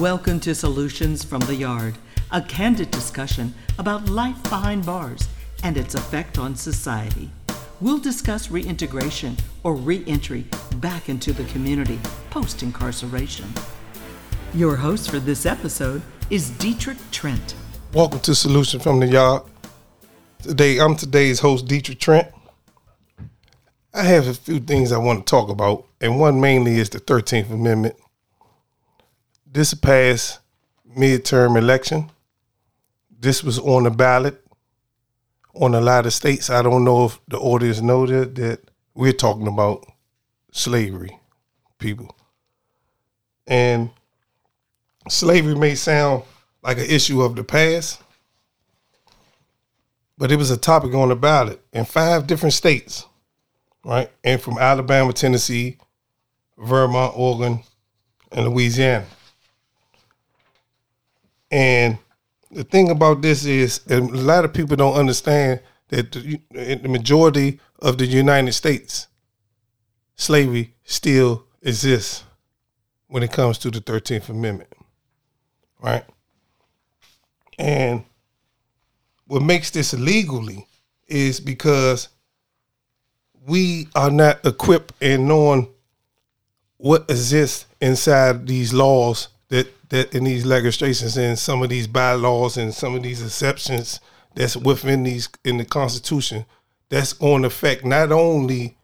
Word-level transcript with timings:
Welcome 0.00 0.40
to 0.40 0.54
Solutions 0.54 1.22
from 1.22 1.40
the 1.40 1.54
Yard, 1.54 1.94
a 2.30 2.40
candid 2.40 2.90
discussion 2.90 3.52
about 3.78 4.08
life 4.08 4.42
behind 4.44 4.86
bars 4.86 5.28
and 5.62 5.76
its 5.76 5.94
effect 5.94 6.38
on 6.38 6.56
society. 6.56 7.30
We'll 7.82 7.98
discuss 7.98 8.50
reintegration 8.50 9.36
or 9.62 9.74
reentry 9.74 10.46
back 10.76 11.10
into 11.10 11.34
the 11.34 11.44
community 11.52 12.00
post 12.30 12.62
incarceration. 12.62 13.52
Your 14.54 14.74
host 14.74 15.10
for 15.10 15.18
this 15.18 15.44
episode 15.44 16.00
is 16.30 16.48
Dietrich 16.48 16.96
Trent. 17.10 17.54
Welcome 17.92 18.20
to 18.20 18.34
Solution 18.34 18.80
from 18.80 19.00
the 19.00 19.06
Yard. 19.06 19.42
Today, 20.42 20.78
I'm 20.78 20.96
today's 20.96 21.40
host, 21.40 21.68
Dietrich 21.68 22.00
Trent. 22.00 22.28
I 23.92 24.04
have 24.04 24.28
a 24.28 24.32
few 24.32 24.60
things 24.60 24.92
I 24.92 24.98
want 24.98 25.26
to 25.26 25.30
talk 25.30 25.50
about, 25.50 25.84
and 26.00 26.18
one 26.18 26.40
mainly 26.40 26.78
is 26.78 26.88
the 26.88 27.00
13th 27.00 27.50
Amendment 27.50 27.96
this 29.52 29.74
past 29.74 30.40
midterm 30.96 31.56
election, 31.56 32.10
this 33.18 33.42
was 33.42 33.58
on 33.58 33.84
the 33.84 33.90
ballot 33.90 34.42
on 35.54 35.74
a 35.74 35.80
lot 35.80 36.06
of 36.06 36.12
states. 36.12 36.50
I 36.50 36.62
don't 36.62 36.84
know 36.84 37.06
if 37.06 37.20
the 37.28 37.38
audience 37.38 37.80
know 37.80 38.06
that, 38.06 38.34
that 38.36 38.60
we're 38.94 39.12
talking 39.12 39.48
about 39.48 39.84
slavery, 40.52 41.18
people. 41.78 42.14
And 43.46 43.90
slavery 45.08 45.56
may 45.56 45.74
sound 45.74 46.22
like 46.62 46.78
an 46.78 46.84
issue 46.84 47.22
of 47.22 47.34
the 47.34 47.44
past, 47.44 48.00
but 50.16 50.30
it 50.30 50.36
was 50.36 50.50
a 50.50 50.56
topic 50.56 50.94
on 50.94 51.08
the 51.08 51.16
ballot 51.16 51.60
in 51.72 51.84
five 51.84 52.26
different 52.26 52.52
states, 52.52 53.06
right? 53.84 54.10
And 54.22 54.40
from 54.40 54.58
Alabama, 54.58 55.12
Tennessee, 55.12 55.78
Vermont, 56.58 57.14
Oregon, 57.16 57.62
and 58.30 58.48
Louisiana. 58.48 59.06
And 61.50 61.98
the 62.50 62.64
thing 62.64 62.90
about 62.90 63.22
this 63.22 63.44
is, 63.44 63.80
and 63.88 64.10
a 64.10 64.16
lot 64.16 64.44
of 64.44 64.52
people 64.52 64.76
don't 64.76 64.94
understand 64.94 65.60
that 65.88 66.12
the, 66.12 66.40
the 66.50 66.88
majority 66.88 67.60
of 67.80 67.98
the 67.98 68.06
United 68.06 68.52
States, 68.52 69.08
slavery 70.16 70.74
still 70.84 71.44
exists 71.62 72.24
when 73.08 73.22
it 73.22 73.32
comes 73.32 73.58
to 73.58 73.70
the 73.70 73.80
13th 73.80 74.28
Amendment, 74.28 74.72
right? 75.82 76.04
And 77.58 78.04
what 79.26 79.42
makes 79.42 79.70
this 79.70 79.92
illegally 79.92 80.66
is 81.08 81.40
because 81.40 82.08
we 83.46 83.88
are 83.94 84.10
not 84.10 84.44
equipped 84.46 84.92
in 85.00 85.26
knowing 85.26 85.68
what 86.76 87.10
exists 87.10 87.66
inside 87.80 88.46
these 88.46 88.72
laws 88.72 89.28
that 89.50 89.90
that 89.90 90.14
in 90.14 90.24
these 90.24 90.46
legislations 90.46 91.16
and 91.16 91.38
some 91.38 91.62
of 91.62 91.68
these 91.68 91.86
bylaws 91.86 92.56
and 92.56 92.72
some 92.72 92.94
of 92.94 93.02
these 93.02 93.22
exceptions 93.22 94.00
that's 94.34 94.56
within 94.56 95.02
these 95.02 95.28
in 95.44 95.58
the 95.58 95.64
Constitution 95.64 96.46
that's 96.88 97.12
going 97.12 97.42
to 97.42 97.48
affect 97.48 97.84
not 97.84 98.10
only 98.10 98.76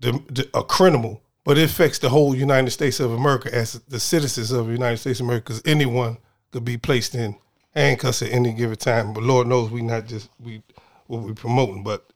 the, 0.00 0.12
the, 0.28 0.48
a 0.54 0.62
criminal, 0.62 1.22
but 1.44 1.58
it 1.58 1.64
affects 1.64 1.98
the 1.98 2.08
whole 2.08 2.34
United 2.34 2.70
States 2.70 3.00
of 3.00 3.12
America 3.12 3.54
as 3.54 3.74
the 3.88 4.00
citizens 4.00 4.50
of 4.50 4.66
the 4.66 4.72
United 4.72 4.98
States 4.98 5.20
of 5.20 5.26
America. 5.26 5.44
Because 5.52 5.62
anyone 5.64 6.18
could 6.52 6.64
be 6.64 6.76
placed 6.76 7.14
in 7.14 7.34
handcuffs 7.74 8.22
at 8.22 8.32
any 8.32 8.52
given 8.52 8.76
time. 8.76 9.12
But 9.12 9.24
Lord 9.24 9.46
knows 9.46 9.70
we 9.70 9.82
not 9.82 10.06
just 10.06 10.30
we 10.40 10.62
what 11.06 11.22
we 11.22 11.32
promoting, 11.32 11.82
but 11.82 12.12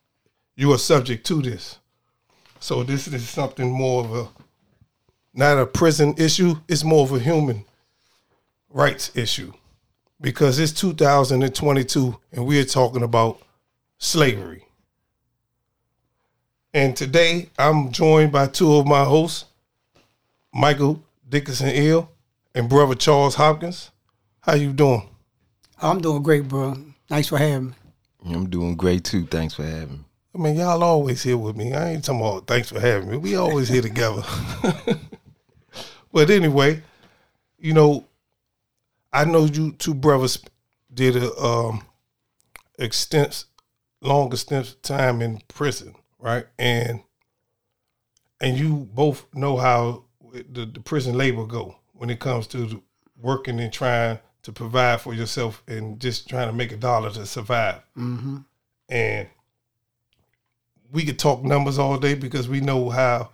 you 0.56 0.72
are 0.72 0.78
subject 0.78 1.26
to 1.26 1.40
this. 1.40 1.78
So 2.60 2.82
this 2.82 3.08
is 3.08 3.28
something 3.28 3.70
more 3.70 4.04
of 4.04 4.14
a 4.14 4.28
not 5.34 5.58
a 5.58 5.66
prison 5.66 6.14
issue. 6.18 6.56
It's 6.68 6.84
more 6.84 7.04
of 7.04 7.12
a 7.12 7.18
human 7.18 7.64
rights 8.70 9.10
issue 9.14 9.52
because 10.20 10.58
it's 10.58 10.72
2022 10.72 12.16
and 12.32 12.46
we're 12.46 12.64
talking 12.64 13.02
about 13.02 13.40
slavery. 13.98 14.64
And 16.74 16.96
today 16.96 17.50
I'm 17.58 17.92
joined 17.92 18.32
by 18.32 18.46
two 18.46 18.74
of 18.74 18.86
my 18.86 19.04
hosts, 19.04 19.44
Michael 20.54 21.02
Dickinson 21.28 21.70
Ill 21.70 22.10
and 22.54 22.68
brother 22.68 22.94
Charles 22.94 23.34
Hopkins. 23.34 23.90
How 24.40 24.54
you 24.54 24.72
doing? 24.72 25.08
I'm 25.80 26.00
doing 26.00 26.22
great, 26.22 26.48
bro. 26.48 26.76
Thanks 27.08 27.28
for 27.28 27.38
having 27.38 27.68
me. 27.68 27.74
I'm 28.34 28.48
doing 28.48 28.76
great 28.76 29.04
too. 29.04 29.26
Thanks 29.26 29.54
for 29.54 29.64
having 29.64 29.98
me. 29.98 30.04
I 30.34 30.38
mean, 30.38 30.56
y'all 30.56 30.82
always 30.82 31.22
here 31.22 31.36
with 31.36 31.56
me. 31.56 31.74
I 31.74 31.90
ain't 31.90 32.04
talking 32.04 32.20
about 32.20 32.46
thanks 32.46 32.70
for 32.70 32.80
having 32.80 33.10
me. 33.10 33.16
We 33.18 33.36
always 33.36 33.68
here 33.68 33.82
together. 33.82 34.22
But 36.12 36.30
anyway, 36.30 36.82
you 37.58 37.72
know, 37.72 38.06
I 39.12 39.24
know 39.24 39.44
you 39.44 39.72
two 39.72 39.94
brothers 39.94 40.38
did 40.92 41.16
a 41.16 41.34
um 41.38 41.84
extensive 42.78 43.48
long 44.00 44.32
extensive 44.32 44.82
time 44.82 45.22
in 45.22 45.40
prison, 45.48 45.94
right? 46.18 46.46
And 46.58 47.02
and 48.40 48.58
you 48.58 48.88
both 48.92 49.26
know 49.34 49.56
how 49.56 50.04
the, 50.32 50.66
the 50.66 50.80
prison 50.80 51.16
labor 51.16 51.46
go 51.46 51.76
when 51.92 52.10
it 52.10 52.20
comes 52.20 52.46
to 52.48 52.82
working 53.20 53.60
and 53.60 53.72
trying 53.72 54.18
to 54.42 54.52
provide 54.52 55.00
for 55.00 55.14
yourself 55.14 55.62
and 55.68 56.00
just 56.00 56.28
trying 56.28 56.48
to 56.48 56.52
make 56.52 56.72
a 56.72 56.76
dollar 56.76 57.10
to 57.10 57.24
survive. 57.24 57.80
Mm-hmm. 57.96 58.38
And 58.88 59.28
we 60.90 61.04
could 61.04 61.18
talk 61.18 61.44
numbers 61.44 61.78
all 61.78 61.96
day 61.98 62.14
because 62.14 62.48
we 62.48 62.60
know 62.60 62.90
how 62.90 63.30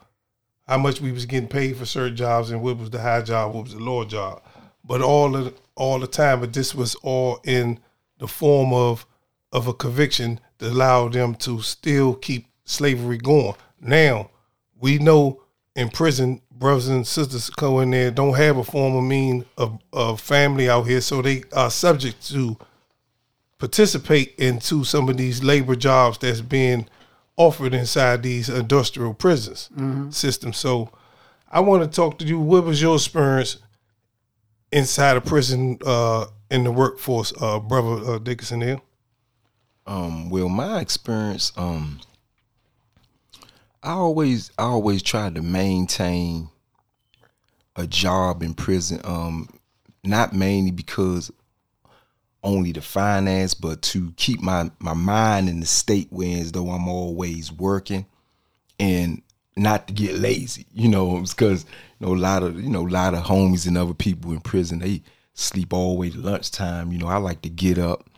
how 0.68 0.76
much 0.76 1.00
we 1.00 1.10
was 1.10 1.24
getting 1.24 1.48
paid 1.48 1.76
for 1.76 1.86
certain 1.86 2.14
jobs 2.14 2.50
and 2.50 2.62
what 2.62 2.76
was 2.76 2.90
the 2.90 3.00
high 3.00 3.22
job, 3.22 3.54
what 3.54 3.64
was 3.64 3.74
the 3.74 3.80
lower 3.80 4.04
job. 4.04 4.42
But 4.84 5.00
all 5.00 5.34
of 5.34 5.54
all 5.74 5.98
the 5.98 6.06
time, 6.06 6.40
but 6.40 6.52
this 6.52 6.74
was 6.74 6.94
all 6.96 7.40
in 7.44 7.80
the 8.18 8.28
form 8.28 8.72
of 8.72 9.06
of 9.50 9.66
a 9.66 9.72
conviction 9.72 10.40
that 10.58 10.70
allowed 10.70 11.14
them 11.14 11.34
to 11.36 11.62
still 11.62 12.14
keep 12.14 12.46
slavery 12.64 13.16
going. 13.16 13.54
Now 13.80 14.30
we 14.78 14.98
know 14.98 15.42
in 15.74 15.88
prison, 15.88 16.42
brothers 16.50 16.88
and 16.88 17.06
sisters 17.06 17.48
go 17.50 17.80
in 17.80 17.90
there 17.90 18.10
don't 18.10 18.36
have 18.36 18.56
a 18.56 18.64
form 18.64 18.96
of 18.96 19.04
mean 19.04 19.44
of, 19.56 19.78
of 19.92 20.20
family 20.20 20.68
out 20.68 20.86
here, 20.86 21.00
so 21.00 21.22
they 21.22 21.44
are 21.54 21.70
subject 21.70 22.28
to 22.28 22.58
participate 23.58 24.34
into 24.36 24.84
some 24.84 25.08
of 25.08 25.16
these 25.16 25.42
labor 25.42 25.76
jobs 25.76 26.18
that's 26.18 26.40
being 26.42 26.86
offered 27.38 27.72
inside 27.72 28.22
these 28.22 28.50
industrial 28.50 29.14
prisons 29.14 29.70
mm-hmm. 29.72 30.10
systems. 30.10 30.58
So 30.58 30.90
I 31.50 31.60
want 31.60 31.82
to 31.82 31.96
talk 31.96 32.18
to 32.18 32.26
you. 32.26 32.38
What 32.38 32.64
was 32.64 32.82
your 32.82 32.96
experience 32.96 33.56
inside 34.70 35.16
a 35.16 35.20
prison 35.20 35.78
uh, 35.86 36.26
in 36.50 36.64
the 36.64 36.72
workforce, 36.72 37.32
uh, 37.40 37.60
brother 37.60 38.14
uh, 38.14 38.18
Dickinson 38.18 38.60
Hill? 38.60 38.82
Um, 39.86 40.28
well, 40.28 40.50
my 40.50 40.80
experience, 40.80 41.52
um, 41.56 42.00
I 43.82 43.92
always, 43.92 44.50
I 44.58 44.64
always 44.64 45.02
tried 45.02 45.36
to 45.36 45.42
maintain 45.42 46.48
a 47.76 47.86
job 47.86 48.42
in 48.42 48.52
prison. 48.52 49.00
Um, 49.04 49.48
not 50.04 50.34
mainly 50.34 50.70
because 50.70 51.30
only 52.42 52.72
the 52.72 52.80
finance, 52.80 53.54
but 53.54 53.82
to 53.82 54.12
keep 54.16 54.40
my 54.40 54.70
my 54.78 54.94
mind 54.94 55.48
in 55.48 55.60
the 55.60 55.66
state 55.66 56.08
where 56.10 56.40
as 56.40 56.52
though 56.52 56.70
I'm 56.70 56.88
always 56.88 57.52
working 57.52 58.06
and 58.78 59.22
not 59.56 59.88
to 59.88 59.92
get 59.92 60.14
lazy, 60.14 60.66
you 60.72 60.88
know, 60.88 61.20
because 61.28 61.64
you 61.98 62.06
know 62.06 62.14
a 62.14 62.16
lot 62.16 62.42
of 62.42 62.60
you 62.60 62.70
know 62.70 62.86
a 62.86 62.88
lot 62.88 63.14
of 63.14 63.24
homies 63.24 63.66
and 63.66 63.76
other 63.76 63.94
people 63.94 64.32
in 64.32 64.40
prison 64.40 64.78
they 64.78 65.02
sleep 65.34 65.72
all 65.72 65.94
the 65.94 66.00
way 66.00 66.10
to 66.10 66.18
lunchtime. 66.18 66.92
You 66.92 66.98
know, 66.98 67.08
I 67.08 67.16
like 67.16 67.42
to 67.42 67.48
get 67.48 67.78
up 67.78 68.08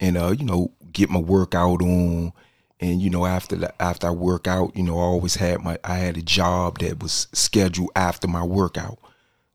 and 0.00 0.16
uh 0.16 0.34
you 0.36 0.44
know 0.44 0.72
get 0.92 1.10
my 1.10 1.20
workout 1.20 1.82
on, 1.82 2.32
and 2.80 3.00
you 3.00 3.10
know 3.10 3.26
after 3.26 3.56
the, 3.56 3.82
after 3.82 4.08
I 4.08 4.10
work 4.10 4.48
out, 4.48 4.76
you 4.76 4.82
know 4.82 4.98
I 4.98 5.02
always 5.02 5.36
had 5.36 5.62
my 5.62 5.78
I 5.84 5.94
had 5.96 6.16
a 6.16 6.22
job 6.22 6.78
that 6.80 7.02
was 7.02 7.28
scheduled 7.32 7.90
after 7.94 8.26
my 8.26 8.42
workout, 8.42 8.98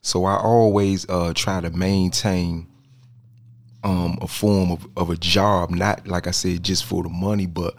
so 0.02 0.24
I 0.26 0.38
always 0.38 1.08
uh 1.10 1.34
try 1.36 1.60
to 1.60 1.70
maintain 1.70 2.68
um, 3.86 4.18
a 4.20 4.28
form 4.28 4.72
of, 4.72 4.88
of 4.98 5.12
a 5.12 5.16
job, 5.16 5.70
not 5.70 6.08
like 6.08 6.26
I 6.26 6.32
said, 6.32 6.64
just 6.64 6.86
for 6.86 7.04
the 7.04 7.10
money, 7.10 7.46
but 7.46 7.76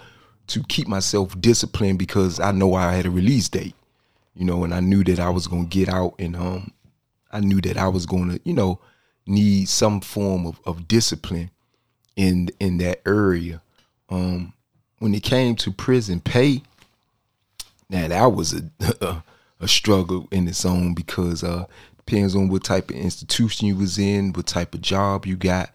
to 0.46 0.62
keep 0.62 0.86
myself 0.86 1.38
disciplined 1.40 1.98
because 1.98 2.38
I 2.38 2.52
know 2.52 2.74
I 2.74 2.92
had 2.92 3.06
a 3.06 3.10
release 3.10 3.48
date, 3.48 3.74
you 4.36 4.44
know, 4.44 4.62
and 4.62 4.72
I 4.72 4.78
knew 4.78 5.02
that 5.02 5.18
I 5.18 5.30
was 5.30 5.48
gonna 5.48 5.64
get 5.64 5.88
out 5.88 6.14
and 6.20 6.36
um 6.36 6.70
I 7.32 7.40
knew 7.40 7.60
that 7.62 7.76
I 7.76 7.88
was 7.88 8.06
gonna, 8.06 8.38
you 8.44 8.54
know, 8.54 8.78
need 9.26 9.68
some 9.68 10.00
form 10.00 10.46
of, 10.46 10.60
of 10.64 10.86
discipline 10.86 11.50
in 12.14 12.50
in 12.60 12.78
that 12.78 13.00
area. 13.04 13.60
Um 14.08 14.52
when 15.00 15.12
it 15.12 15.24
came 15.24 15.56
to 15.56 15.72
prison 15.72 16.20
pay, 16.20 16.62
now 17.90 18.06
that 18.06 18.32
was 18.32 18.54
a 18.54 18.62
a, 19.04 19.24
a 19.58 19.66
struggle 19.66 20.28
in 20.30 20.46
its 20.46 20.64
own 20.64 20.94
because 20.94 21.42
uh 21.42 21.64
depends 21.96 22.36
on 22.36 22.48
what 22.48 22.62
type 22.62 22.90
of 22.90 22.96
institution 22.96 23.66
you 23.66 23.74
was 23.74 23.98
in, 23.98 24.32
what 24.34 24.46
type 24.46 24.72
of 24.72 24.80
job 24.80 25.26
you 25.26 25.34
got 25.34 25.70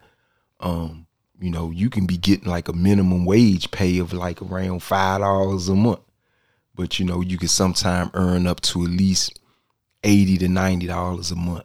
um, 0.62 1.06
you 1.40 1.50
know, 1.50 1.70
you 1.70 1.90
can 1.90 2.06
be 2.06 2.16
getting 2.16 2.48
like 2.48 2.68
a 2.68 2.72
minimum 2.72 3.24
wage 3.24 3.70
pay 3.72 3.98
of 3.98 4.12
like 4.12 4.40
around 4.40 4.82
five 4.82 5.20
dollars 5.20 5.68
a 5.68 5.74
month. 5.74 6.00
But 6.74 6.98
you 6.98 7.04
know, 7.04 7.20
you 7.20 7.36
can 7.36 7.48
sometimes 7.48 8.10
earn 8.14 8.46
up 8.46 8.60
to 8.62 8.84
at 8.84 8.90
least 8.90 9.38
eighty 10.04 10.38
to 10.38 10.48
ninety 10.48 10.86
dollars 10.86 11.30
a 11.30 11.36
month. 11.36 11.64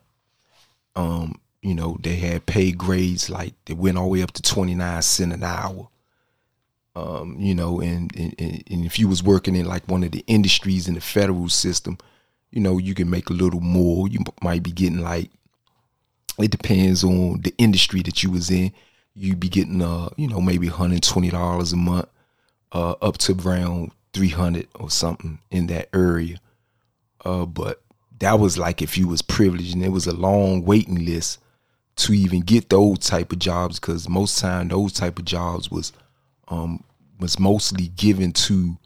Um, 0.95 1.39
you 1.61 1.75
know, 1.75 1.97
they 2.01 2.15
had 2.15 2.45
pay 2.47 2.71
grades 2.71 3.29
like 3.29 3.53
they 3.65 3.73
went 3.73 3.97
all 3.97 4.05
the 4.05 4.09
way 4.09 4.23
up 4.23 4.31
to 4.33 4.41
twenty 4.41 4.75
nine 4.75 5.01
cent 5.03 5.31
an 5.31 5.43
hour. 5.43 5.87
Um, 6.95 7.35
you 7.39 7.53
know, 7.53 7.79
and, 7.79 8.13
and 8.15 8.33
and 8.39 8.85
if 8.85 8.97
you 8.97 9.07
was 9.07 9.21
working 9.21 9.55
in 9.55 9.67
like 9.67 9.87
one 9.87 10.03
of 10.03 10.11
the 10.11 10.23
industries 10.25 10.87
in 10.87 10.95
the 10.95 11.01
federal 11.01 11.49
system, 11.49 11.99
you 12.49 12.59
know, 12.59 12.79
you 12.79 12.95
can 12.95 13.11
make 13.11 13.29
a 13.29 13.33
little 13.33 13.61
more. 13.61 14.07
You 14.07 14.21
might 14.41 14.63
be 14.63 14.71
getting 14.71 15.01
like 15.01 15.29
it 16.39 16.51
depends 16.51 17.03
on 17.03 17.41
the 17.41 17.53
industry 17.57 18.01
that 18.03 18.23
you 18.23 18.31
was 18.31 18.49
in. 18.49 18.71
You'd 19.17 19.39
be 19.39 19.49
getting 19.49 19.81
uh, 19.81 20.09
you 20.15 20.27
know, 20.27 20.39
maybe 20.39 20.67
$120 20.67 21.73
a 21.73 21.75
month, 21.75 22.09
uh, 22.71 22.91
up 23.01 23.17
to 23.19 23.35
around 23.43 23.91
300 24.13 24.67
or 24.75 24.89
something 24.89 25.39
in 25.49 25.67
that 25.67 25.89
area. 25.93 26.39
Uh, 27.25 27.45
but 27.45 27.81
that 28.19 28.39
was 28.39 28.57
like 28.57 28.81
if 28.81 28.97
you 28.97 29.07
was 29.07 29.21
privileged 29.21 29.73
and 29.73 29.83
it 29.83 29.89
was 29.89 30.07
a 30.07 30.15
long 30.15 30.63
waiting 30.63 31.05
list 31.05 31.39
to 31.97 32.13
even 32.13 32.41
get 32.41 32.69
those 32.69 32.99
type 32.99 33.31
of 33.31 33.39
jobs 33.39 33.79
because 33.79 34.07
most 34.07 34.39
time 34.39 34.67
those 34.67 34.93
type 34.93 35.19
of 35.19 35.25
jobs 35.25 35.71
was 35.71 35.91
um 36.47 36.83
was 37.19 37.39
mostly 37.39 37.87
given 37.89 38.31
to 38.31 38.77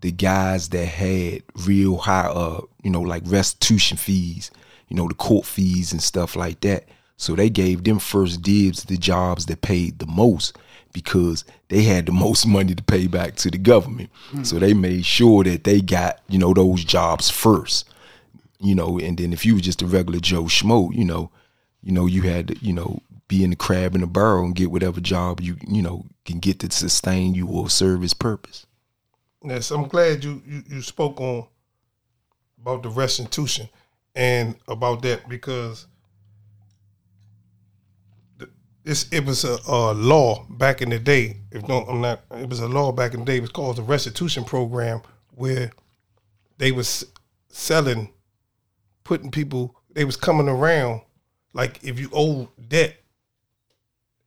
the 0.00 0.10
guys 0.10 0.68
that 0.70 0.86
had 0.86 1.42
real 1.66 1.96
high 1.96 2.26
uh 2.26 2.60
you 2.82 2.90
know 2.90 3.00
like 3.00 3.22
restitution 3.26 3.96
fees 3.96 4.50
you 4.88 4.96
know 4.96 5.06
the 5.08 5.14
court 5.14 5.46
fees 5.46 5.92
and 5.92 6.02
stuff 6.02 6.34
like 6.34 6.60
that 6.60 6.84
so 7.18 7.36
they 7.36 7.50
gave 7.50 7.84
them 7.84 7.98
first 7.98 8.40
dibs 8.40 8.84
the 8.84 8.96
jobs 8.96 9.44
that 9.46 9.60
paid 9.60 9.98
the 9.98 10.06
most 10.06 10.56
because 10.94 11.44
they 11.68 11.82
had 11.82 12.06
the 12.06 12.12
most 12.26 12.46
money 12.46 12.74
to 12.74 12.82
pay 12.82 13.06
back 13.06 13.34
to 13.36 13.50
the 13.50 13.58
government 13.58 14.08
mm. 14.30 14.46
so 14.46 14.58
they 14.58 14.72
made 14.72 15.04
sure 15.04 15.44
that 15.44 15.64
they 15.64 15.82
got 15.82 16.20
you 16.28 16.38
know 16.38 16.54
those 16.54 16.82
jobs 16.82 17.28
first 17.28 17.86
you 18.58 18.74
know 18.74 18.98
and 18.98 19.18
then 19.18 19.34
if 19.34 19.44
you 19.44 19.54
were 19.54 19.60
just 19.60 19.82
a 19.82 19.86
regular 19.86 20.18
joe 20.18 20.44
schmo 20.44 20.90
you 20.94 21.04
know 21.04 21.30
you 21.82 21.92
know 21.92 22.06
you 22.06 22.22
had 22.22 22.48
to 22.48 22.56
you 22.64 22.72
know 22.72 22.98
be 23.28 23.44
in 23.44 23.50
the 23.50 23.56
crab 23.56 23.94
in 23.94 24.00
the 24.00 24.06
barrel 24.06 24.46
and 24.46 24.54
get 24.54 24.70
whatever 24.70 25.00
job 25.00 25.38
you 25.40 25.56
you 25.68 25.82
know 25.82 26.06
can 26.24 26.38
get 26.38 26.58
to 26.58 26.70
sustain 26.70 27.34
you 27.34 27.46
or 27.46 27.68
serve 27.68 28.02
its 28.02 28.14
purpose 28.14 28.64
Yes, 29.44 29.70
I'm 29.70 29.86
glad 29.86 30.24
you, 30.24 30.42
you, 30.46 30.62
you 30.68 30.82
spoke 30.82 31.20
on 31.20 31.46
about 32.60 32.82
the 32.82 32.88
restitution 32.88 33.68
and 34.14 34.56
about 34.66 35.02
that 35.02 35.28
because 35.28 35.86
this 38.88 39.06
it 39.12 39.26
was 39.26 39.44
a, 39.44 39.58
a, 39.68 39.92
law 39.92 40.46
back 40.48 40.80
in 40.80 40.88
the 40.88 40.98
day. 40.98 41.36
If 41.52 41.68
no, 41.68 41.84
I'm 41.84 42.00
not. 42.00 42.22
It 42.30 42.48
was 42.48 42.60
a 42.60 42.66
law 42.66 42.90
back 42.90 43.12
in 43.12 43.20
the 43.20 43.26
day. 43.26 43.36
It 43.36 43.42
was 43.42 43.50
called 43.50 43.76
the 43.76 43.82
restitution 43.82 44.44
program, 44.44 45.02
where 45.34 45.70
they 46.56 46.72
was 46.72 47.04
selling, 47.50 48.08
putting 49.04 49.30
people. 49.30 49.76
They 49.92 50.06
was 50.06 50.16
coming 50.16 50.48
around 50.48 51.02
like 51.52 51.84
if 51.84 52.00
you 52.00 52.08
owe 52.14 52.48
debt, 52.66 52.96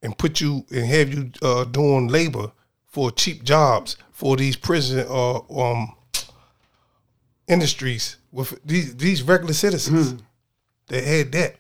and 0.04 0.16
put 0.16 0.40
you 0.40 0.64
and 0.70 0.86
have 0.86 1.12
you 1.12 1.32
uh, 1.42 1.64
doing 1.64 2.08
labor 2.08 2.52
for 2.86 3.10
cheap 3.10 3.44
jobs 3.44 3.98
for 4.12 4.38
these 4.38 4.56
prison 4.56 5.08
uh, 5.10 5.40
um, 5.40 5.96
industries 7.48 8.18
with 8.32 8.60
these 8.64 8.96
these 8.96 9.24
regular 9.24 9.54
citizens 9.54 10.14
mm. 10.14 10.22
that 10.86 11.04
had 11.04 11.32
that, 11.32 11.56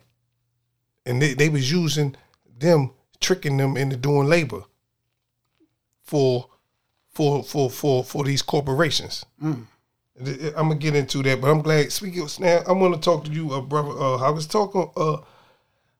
and 1.08 1.20
they, 1.20 1.34
they 1.34 1.50
was 1.50 1.72
using 1.72 2.16
them 2.62 2.92
tricking 3.20 3.58
them 3.58 3.78
into 3.78 3.98
doing 3.98 4.28
labor 4.28 4.64
for 6.02 6.48
for 7.10 7.44
for 7.44 7.70
for 7.70 8.04
for 8.04 8.24
these 8.24 8.42
corporations. 8.42 9.26
Mm. 9.42 9.66
I'm 10.56 10.70
gonna 10.70 10.76
get 10.76 10.96
into 10.96 11.24
that, 11.24 11.42
but 11.42 11.50
I'm 11.50 11.62
glad. 11.62 11.92
Speaking 11.92 12.22
of 12.22 12.40
now, 12.40 12.64
I'm 12.68 12.80
gonna 12.80 12.98
talk 12.98 13.26
to 13.26 13.32
you, 13.32 13.52
uh, 13.52 13.62
brother. 13.62 13.90
Uh, 13.90 14.18
I 14.18 14.30
was 14.30 14.48
talking. 14.48 14.90
Uh, 14.96 15.18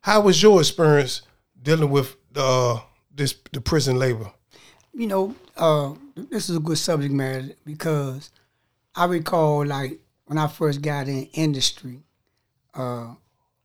how 0.02 0.22
was 0.22 0.42
your 0.42 0.60
experience 0.60 1.22
dealing 1.62 1.90
with 1.90 2.16
uh, 2.36 2.80
this 3.14 3.36
the 3.52 3.62
prison 3.62 3.98
labor? 3.98 4.32
you 4.94 5.08
know, 5.08 5.36
uh, 5.58 5.94
this 6.16 6.50
is 6.50 6.58
a 6.58 6.60
good 6.60 6.78
subject 6.78 7.14
matter 7.14 7.50
because 7.66 8.30
I 8.96 9.06
recall 9.06 9.66
like 9.66 10.00
when 10.26 10.38
I 10.38 10.48
first 10.48 10.82
got 10.82 11.08
in 11.08 11.26
industry, 11.34 12.00
uh, 12.74 13.14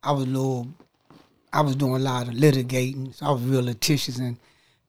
I 0.03 0.13
was 0.13 0.25
a 0.25 0.27
little, 0.27 0.69
I 1.57 1.61
was 1.61 1.77
doing 1.77 1.95
a 1.95 1.99
lot 1.99 2.29
of 2.29 2.35
litigating. 2.35 3.15
So 3.15 3.27
I 3.27 3.31
was 3.31 3.43
real 3.43 3.63
litigious, 3.63 4.19
and 4.19 4.39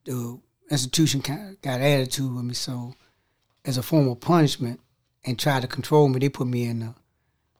the 0.05 0.39
institution 0.69 1.21
kind 1.21 1.49
of 1.49 1.61
got 1.61 1.81
attitude 1.81 2.33
with 2.33 2.45
me. 2.45 2.53
So, 2.53 2.93
as 3.65 3.77
a 3.77 3.83
form 3.83 4.07
of 4.07 4.19
punishment 4.19 4.79
and 5.25 5.37
tried 5.37 5.61
to 5.61 5.67
control 5.67 6.07
me, 6.09 6.19
they 6.19 6.29
put 6.29 6.47
me 6.47 6.65
in 6.65 6.79
the 6.79 6.93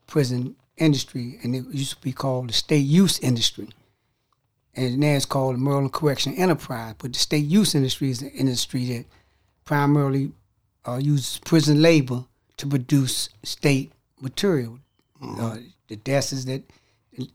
prison 0.08 0.56
industry, 0.78 1.40
and 1.44 1.56
it 1.56 1.66
used 1.72 1.96
to 1.96 2.02
be 2.02 2.12
called 2.12 2.50
the 2.50 2.54
state 2.54 2.86
use 2.86 3.20
industry 3.20 3.70
and 4.78 5.00
now 5.00 5.16
it's 5.16 5.26
called 5.26 5.56
the 5.56 5.60
Maryland 5.60 5.92
Correction 5.92 6.36
Enterprise. 6.36 6.94
But 7.00 7.14
the 7.14 7.20
state 7.20 7.46
use 7.46 7.74
industry 7.74 8.12
is 8.12 8.22
an 8.22 8.30
industry 8.30 8.86
that 8.86 9.06
primarily 9.66 10.32
uh, 10.88 10.98
uses 11.02 11.40
prison 11.40 11.82
labor 11.82 12.26
to 12.58 12.68
produce 12.68 13.30
state 13.44 13.92
material. 14.22 14.80
Mm-hmm. 15.22 15.44
Uh, 15.44 15.58
the 15.88 15.96
desks 15.96 16.46
that 16.46 16.62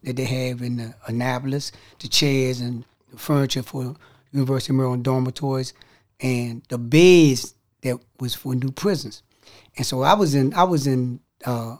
that 0.02 0.16
they 0.16 0.24
have 0.24 0.62
in 0.62 0.76
the 0.76 0.94
Annapolis, 1.06 1.72
the 2.00 2.08
chairs 2.08 2.60
and 2.60 2.84
the 3.10 3.18
furniture 3.18 3.62
for 3.62 3.94
University 4.32 4.72
of 4.72 4.76
Maryland 4.76 5.04
dormitories, 5.04 5.74
and 6.20 6.62
the 6.68 6.78
beds 6.78 7.54
that 7.82 7.98
was 8.20 8.34
for 8.34 8.54
new 8.54 8.70
prisons. 8.70 9.22
And 9.76 9.86
so 9.86 10.02
I 10.02 10.14
was 10.14 10.34
in, 10.34 10.54
I 10.54 10.64
was 10.64 10.86
in. 10.86 11.20
Uh, 11.44 11.76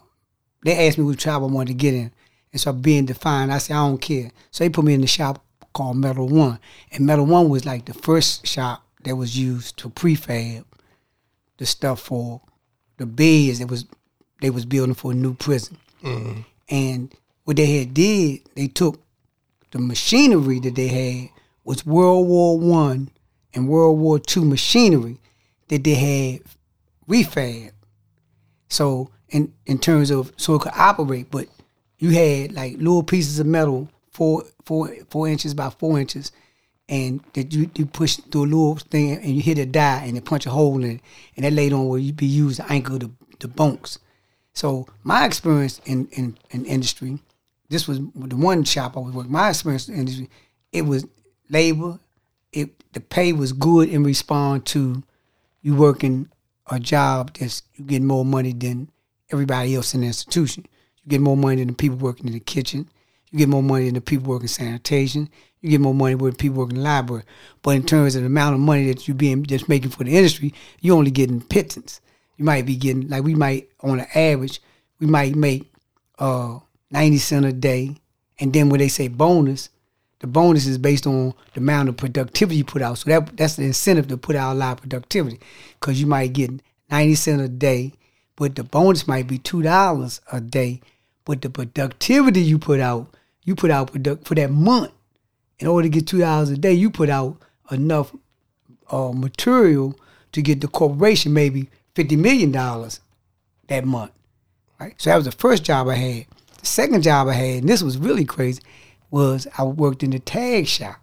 they 0.65 0.87
asked 0.87 0.97
me 0.97 1.03
which 1.03 1.23
job 1.23 1.43
I 1.43 1.47
wanted 1.47 1.69
to 1.69 1.73
get 1.73 1.93
in, 1.93 2.11
and 2.51 2.61
so 2.61 2.73
being 2.73 3.05
defined, 3.05 3.51
I 3.51 3.57
said 3.57 3.75
I 3.75 3.87
don't 3.87 3.99
care. 3.99 4.31
So 4.51 4.63
they 4.63 4.69
put 4.69 4.85
me 4.85 4.93
in 4.93 5.01
the 5.01 5.07
shop 5.07 5.43
called 5.73 5.97
Metal 5.97 6.27
One, 6.27 6.59
and 6.91 7.05
Metal 7.05 7.25
One 7.25 7.49
was 7.49 7.65
like 7.65 7.85
the 7.85 7.93
first 7.93 8.45
shop 8.45 8.83
that 9.03 9.15
was 9.15 9.37
used 9.37 9.77
to 9.77 9.89
prefab 9.89 10.65
the 11.57 11.65
stuff 11.65 12.01
for 12.01 12.41
the 12.97 13.05
beds 13.05 13.59
that 13.59 13.69
was 13.69 13.85
they 14.41 14.49
was 14.49 14.65
building 14.65 14.95
for 14.95 15.11
a 15.11 15.15
new 15.15 15.33
prison. 15.33 15.77
Mm-hmm. 16.03 16.41
And 16.69 17.13
what 17.43 17.57
they 17.57 17.79
had 17.79 17.93
did, 17.93 18.41
they 18.55 18.67
took 18.67 19.01
the 19.71 19.79
machinery 19.79 20.59
that 20.59 20.75
they 20.75 20.87
had 20.87 21.29
was 21.63 21.85
World 21.85 22.27
War 22.27 22.59
One 22.59 23.09
and 23.53 23.67
World 23.67 23.99
War 23.99 24.19
Two 24.19 24.45
machinery 24.45 25.19
that 25.67 25.83
they 25.83 25.95
had 25.95 26.41
refab. 27.07 27.71
So 28.69 29.09
in 29.29 29.53
in 29.65 29.79
terms 29.79 30.11
of 30.11 30.31
so 30.37 30.55
it 30.55 30.61
could 30.61 30.73
operate, 30.75 31.31
but 31.31 31.47
you 31.97 32.11
had 32.11 32.51
like 32.53 32.77
little 32.77 33.03
pieces 33.03 33.39
of 33.39 33.47
metal 33.47 33.89
four 34.11 34.43
four 34.65 34.93
four 35.09 35.27
inches 35.27 35.53
by 35.53 35.69
four 35.69 35.99
inches, 35.99 36.31
and 36.87 37.21
that 37.33 37.53
you, 37.53 37.69
you 37.75 37.85
push 37.85 38.17
through 38.17 38.43
a 38.43 38.45
little 38.45 38.75
thing 38.75 39.11
and 39.11 39.35
you 39.35 39.41
hit 39.41 39.57
a 39.57 39.65
die 39.65 40.03
and 40.05 40.17
it 40.17 40.25
punch 40.25 40.45
a 40.45 40.49
hole 40.49 40.75
in 40.83 40.97
it, 40.97 41.01
and 41.35 41.45
that 41.45 41.53
later 41.53 41.75
on 41.75 41.87
will 41.87 42.11
be 42.11 42.25
used 42.25 42.57
to 42.57 42.71
anchor 42.71 42.97
the, 42.99 43.11
the 43.39 43.47
bunks. 43.47 43.99
So 44.53 44.87
my 45.03 45.25
experience 45.25 45.81
in, 45.85 46.07
in, 46.11 46.37
in 46.51 46.65
industry, 46.65 47.19
this 47.69 47.87
was 47.87 47.99
the 47.99 48.35
one 48.35 48.63
shop 48.63 48.97
I 48.97 48.99
was 48.99 49.13
working. 49.13 49.31
My 49.31 49.49
experience 49.49 49.87
in 49.87 49.95
industry, 49.95 50.29
it 50.71 50.83
was 50.83 51.05
labor. 51.49 51.99
It 52.51 52.93
the 52.93 52.99
pay 52.99 53.33
was 53.33 53.53
good 53.53 53.89
in 53.89 54.03
response 54.03 54.71
to 54.71 55.03
you 55.61 55.75
working 55.75 56.29
a 56.69 56.79
job 56.79 57.35
that's 57.37 57.63
you 57.75 57.85
get 57.85 58.01
more 58.01 58.25
money 58.25 58.53
than 58.53 58.89
everybody 59.31 59.75
else 59.75 59.93
in 59.93 60.01
the 60.01 60.07
institution. 60.07 60.65
You 61.03 61.09
get 61.09 61.21
more 61.21 61.37
money 61.37 61.57
than 61.57 61.69
the 61.69 61.73
people 61.73 61.97
working 61.97 62.27
in 62.27 62.33
the 62.33 62.39
kitchen. 62.39 62.89
You 63.31 63.39
get 63.39 63.49
more 63.49 63.63
money 63.63 63.85
than 63.85 63.95
the 63.95 64.01
people 64.01 64.29
working 64.29 64.47
sanitation. 64.47 65.29
You 65.61 65.71
get 65.71 65.81
more 65.81 65.95
money 65.95 66.15
with 66.15 66.37
people 66.37 66.59
working 66.59 66.77
in 66.77 66.83
the 66.83 66.89
library. 66.89 67.23
But 67.61 67.71
in 67.71 67.83
terms 67.83 68.15
of 68.15 68.21
the 68.21 68.27
amount 68.27 68.53
of 68.53 68.59
money 68.59 68.85
that 68.91 69.07
you 69.07 69.13
being 69.13 69.43
just 69.43 69.67
making 69.67 69.89
for 69.89 70.03
the 70.03 70.15
industry, 70.15 70.53
you're 70.81 70.97
only 70.97 71.11
getting 71.11 71.41
pittance. 71.41 71.99
You 72.37 72.45
might 72.45 72.65
be 72.65 72.75
getting 72.75 73.07
like 73.07 73.23
we 73.23 73.33
might 73.35 73.69
on 73.81 73.99
an 73.99 74.07
average, 74.13 74.61
we 74.99 75.07
might 75.07 75.35
make 75.35 75.71
uh, 76.19 76.59
ninety 76.93 77.17
cent 77.17 77.45
a 77.45 77.51
day, 77.51 77.97
and 78.39 78.53
then 78.53 78.69
when 78.69 78.79
they 78.79 78.87
say 78.87 79.09
bonus, 79.09 79.69
the 80.19 80.27
bonus 80.27 80.65
is 80.65 80.77
based 80.77 81.05
on 81.05 81.33
the 81.53 81.59
amount 81.59 81.89
of 81.89 81.97
productivity 81.97 82.57
you 82.57 82.63
put 82.63 82.81
out. 82.81 82.99
So 82.99 83.09
that 83.09 83.35
that's 83.35 83.57
the 83.57 83.63
incentive 83.63 84.07
to 84.07 84.17
put 84.17 84.37
out 84.37 84.53
a 84.53 84.59
lot 84.59 84.73
of 84.73 84.77
productivity, 84.89 85.39
because 85.79 85.99
you 85.99 86.07
might 86.07 86.31
get 86.31 86.51
ninety 86.89 87.15
cent 87.15 87.41
a 87.41 87.49
day, 87.49 87.91
but 88.37 88.55
the 88.55 88.63
bonus 88.63 89.07
might 89.07 89.27
be 89.27 89.37
two 89.37 89.61
dollars 89.61 90.21
a 90.31 90.39
day, 90.39 90.79
but 91.25 91.41
the 91.41 91.49
productivity 91.49 92.41
you 92.41 92.57
put 92.57 92.79
out 92.79 93.13
you 93.43 93.55
put 93.55 93.71
out 93.71 93.91
product 93.91 94.25
for 94.25 94.35
that 94.35 94.51
month. 94.51 94.91
In 95.59 95.67
order 95.67 95.87
to 95.87 95.89
get 95.89 96.07
two 96.07 96.19
dollars 96.19 96.49
a 96.49 96.57
day, 96.57 96.73
you 96.73 96.89
put 96.89 97.09
out 97.09 97.37
enough 97.71 98.13
uh, 98.91 99.11
material 99.13 99.97
to 100.31 100.41
get 100.41 100.61
the 100.61 100.67
corporation 100.67 101.33
maybe 101.33 101.69
fifty 101.95 102.15
million 102.15 102.51
dollars 102.51 103.01
that 103.67 103.85
month. 103.85 104.11
Right. 104.79 104.93
So 104.97 105.09
that 105.09 105.15
was 105.15 105.25
the 105.25 105.31
first 105.31 105.63
job 105.63 105.87
I 105.87 105.95
had. 105.95 106.25
The 106.63 106.67
second 106.67 107.01
job 107.03 107.27
I 107.27 107.33
had, 107.33 107.59
and 107.59 107.69
this 107.69 107.83
was 107.83 107.97
really 107.97 108.23
crazy, 108.23 108.61
was 109.11 109.47
I 109.57 109.63
worked 109.63 110.01
in 110.01 110.11
the 110.11 110.19
tag 110.19 110.65
shop, 110.65 110.95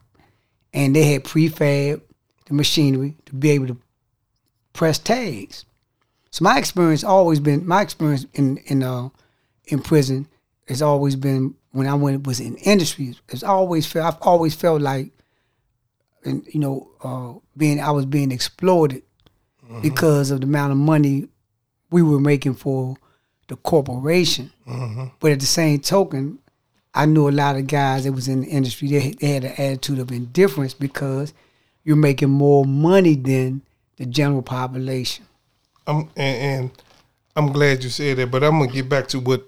and 0.72 0.96
they 0.96 1.04
had 1.04 1.22
prefab 1.22 2.00
the 2.46 2.54
machinery 2.54 3.14
to 3.26 3.34
be 3.34 3.50
able 3.50 3.66
to 3.66 3.76
press 4.72 4.98
tags. 4.98 5.66
So 6.30 6.44
my 6.44 6.56
experience 6.56 7.04
always 7.04 7.40
been 7.40 7.66
my 7.66 7.82
experience 7.82 8.24
in 8.32 8.56
in 8.68 8.82
uh, 8.82 9.10
in 9.66 9.80
prison 9.80 10.26
has 10.66 10.80
always 10.80 11.14
been 11.14 11.54
when 11.72 11.86
I 11.86 11.92
went 11.92 12.26
was 12.26 12.40
in 12.40 12.56
industry. 12.56 13.14
It's 13.28 13.42
always 13.42 13.84
felt 13.86 14.14
I've 14.14 14.22
always 14.22 14.54
felt 14.54 14.80
like, 14.80 15.12
and 16.24 16.42
you 16.46 16.60
know, 16.60 16.90
uh, 17.04 17.38
being 17.54 17.80
I 17.82 17.90
was 17.90 18.06
being 18.06 18.32
exploited 18.32 19.02
because 19.82 20.30
of 20.30 20.40
the 20.40 20.46
amount 20.46 20.72
of 20.72 20.78
money 20.78 21.28
we 21.90 22.02
were 22.02 22.18
making 22.18 22.54
for 22.54 22.96
the 23.50 23.56
corporation. 23.56 24.50
Mm-hmm. 24.66 25.06
But 25.18 25.32
at 25.32 25.40
the 25.40 25.46
same 25.46 25.80
token, 25.80 26.38
I 26.94 27.04
knew 27.06 27.28
a 27.28 27.30
lot 27.30 27.56
of 27.56 27.66
guys 27.66 28.04
that 28.04 28.12
was 28.12 28.28
in 28.28 28.42
the 28.42 28.46
industry. 28.46 28.88
They, 28.88 29.10
they 29.10 29.26
had 29.26 29.44
an 29.44 29.52
attitude 29.52 29.98
of 29.98 30.10
indifference 30.10 30.72
because 30.72 31.34
you're 31.84 31.96
making 31.96 32.30
more 32.30 32.64
money 32.64 33.16
than 33.16 33.62
the 33.96 34.06
general 34.06 34.42
population. 34.42 35.26
I'm 35.86 36.08
and, 36.16 36.62
and 36.62 36.70
I'm 37.36 37.52
glad 37.52 37.82
you 37.82 37.90
said 37.90 38.16
that, 38.18 38.30
but 38.30 38.44
I'm 38.44 38.58
gonna 38.58 38.72
get 38.72 38.88
back 38.88 39.08
to 39.08 39.18
what 39.18 39.46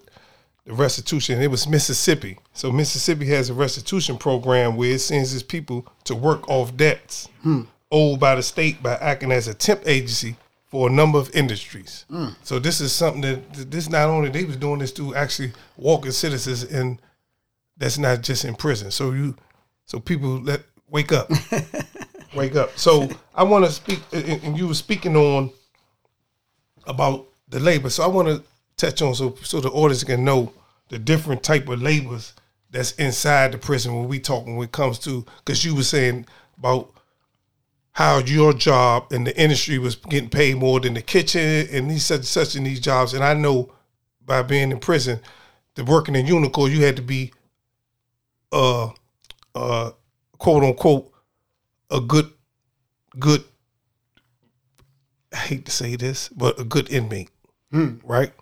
the 0.65 0.75
restitution. 0.75 1.41
It 1.41 1.51
was 1.51 1.69
Mississippi, 1.69 2.39
so 2.53 2.73
Mississippi 2.73 3.27
has 3.27 3.51
a 3.51 3.55
restitution 3.55 4.19
program 4.19 4.77
where 4.77 4.91
it 4.91 5.01
sends 5.01 5.33
its 5.33 5.43
people 5.43 5.87
to 6.05 6.15
work 6.15 6.49
off 6.49 6.77
debts 6.77 7.29
hmm. 7.43 7.63
owed 7.91 8.19
by 8.19 8.35
the 8.35 8.43
state 8.43 8.83
by 8.83 8.95
acting 8.95 9.31
as 9.31 9.47
a 9.47 9.55
temp 9.55 9.83
agency 9.87 10.37
for 10.73 10.89
a 10.89 10.91
number 10.91 11.19
of 11.19 11.29
industries. 11.37 12.07
So 12.45 12.59
this 12.59 12.81
is 12.81 12.93
something 12.93 13.21
that 13.21 13.71
this 13.71 13.91
not 13.91 14.09
only 14.09 14.31
they 14.31 14.45
was 14.45 14.57
doing 14.57 14.79
this 14.79 14.91
to 14.93 15.15
actually 15.15 15.53
walking 15.77 16.13
citizens 16.13 16.63
and 16.63 16.99
that's 17.77 17.99
not 17.99 18.23
just 18.23 18.47
in 18.47 18.55
prison. 18.55 18.91
So 18.91 19.11
you, 19.11 19.37
so 19.85 20.01
people 20.01 20.41
let 20.41 20.63
wake 20.89 21.13
up, 21.13 21.31
wake 22.35 22.57
up. 22.57 22.79
So 22.79 23.11
I 23.35 23.43
want 23.43 23.67
to 23.67 23.71
speak, 23.71 24.01
and 24.15 24.57
you 24.57 24.67
were 24.67 24.73
speaking 24.73 25.15
on 25.15 25.51
about 26.87 27.27
the 27.49 27.61
labor. 27.61 27.91
So 27.91 28.03
I 28.03 28.07
want 28.07 28.29
to 28.29 28.43
touch 28.79 29.03
on 29.03 29.15
so 29.15 29.37
so 29.43 29.61
the 29.61 29.69
audience 29.69 30.05
can 30.05 30.25
know 30.25 30.55
the 30.89 30.99
different 30.99 31.43
type 31.43 31.69
of 31.69 31.83
labors 31.83 32.33
that's 32.71 32.93
inside 32.93 33.53
the 33.53 33.59
prison 33.59 33.95
when 33.95 34.09
we 34.09 34.19
talking 34.19 34.57
when 34.57 34.69
it 34.69 34.73
comes 34.73 34.99
to 35.01 35.27
because 35.45 35.67
you 35.67 35.75
were 35.75 35.83
saying 35.83 36.25
about 36.57 36.91
how 37.93 38.19
your 38.19 38.53
job 38.53 39.13
in 39.13 39.25
the 39.25 39.39
industry 39.39 39.79
was 39.79 39.97
getting 39.97 40.31
paid 40.31 40.57
more 40.57 40.81
than 40.81 40.95
the 40.95 41.03
kitchen 41.03 41.67
and 41.71 41.91
these 41.91 42.07
such 42.07 42.25
such 42.25 42.57
in 42.57 42.65
these 42.65 42.81
jobs. 42.81 43.13
And 43.13 43.23
I 43.23 43.35
know 43.35 43.73
by 44.25 44.43
being 44.43 44.71
in 44.71 44.79
prison, 44.79 45.21
the 45.75 45.85
working 45.85 46.17
in 46.17 46.27
UNICOR, 46.27 46.71
you 46.71 46.85
had 46.85 46.97
to 46.97 47.03
be 47.03 47.33
uh 48.51 48.91
uh 49.55 49.91
quote 50.39 50.65
unquote 50.65 51.11
a 51.91 52.01
good 52.01 52.31
good 53.19 53.45
I 55.33 55.37
hate 55.37 55.65
to 55.65 55.73
say 55.73 55.97
this, 55.97 56.29
but 56.29 56.59
a 56.61 56.65
good 56.65 56.91
inmate. 56.91 57.31
Right? 58.05 58.33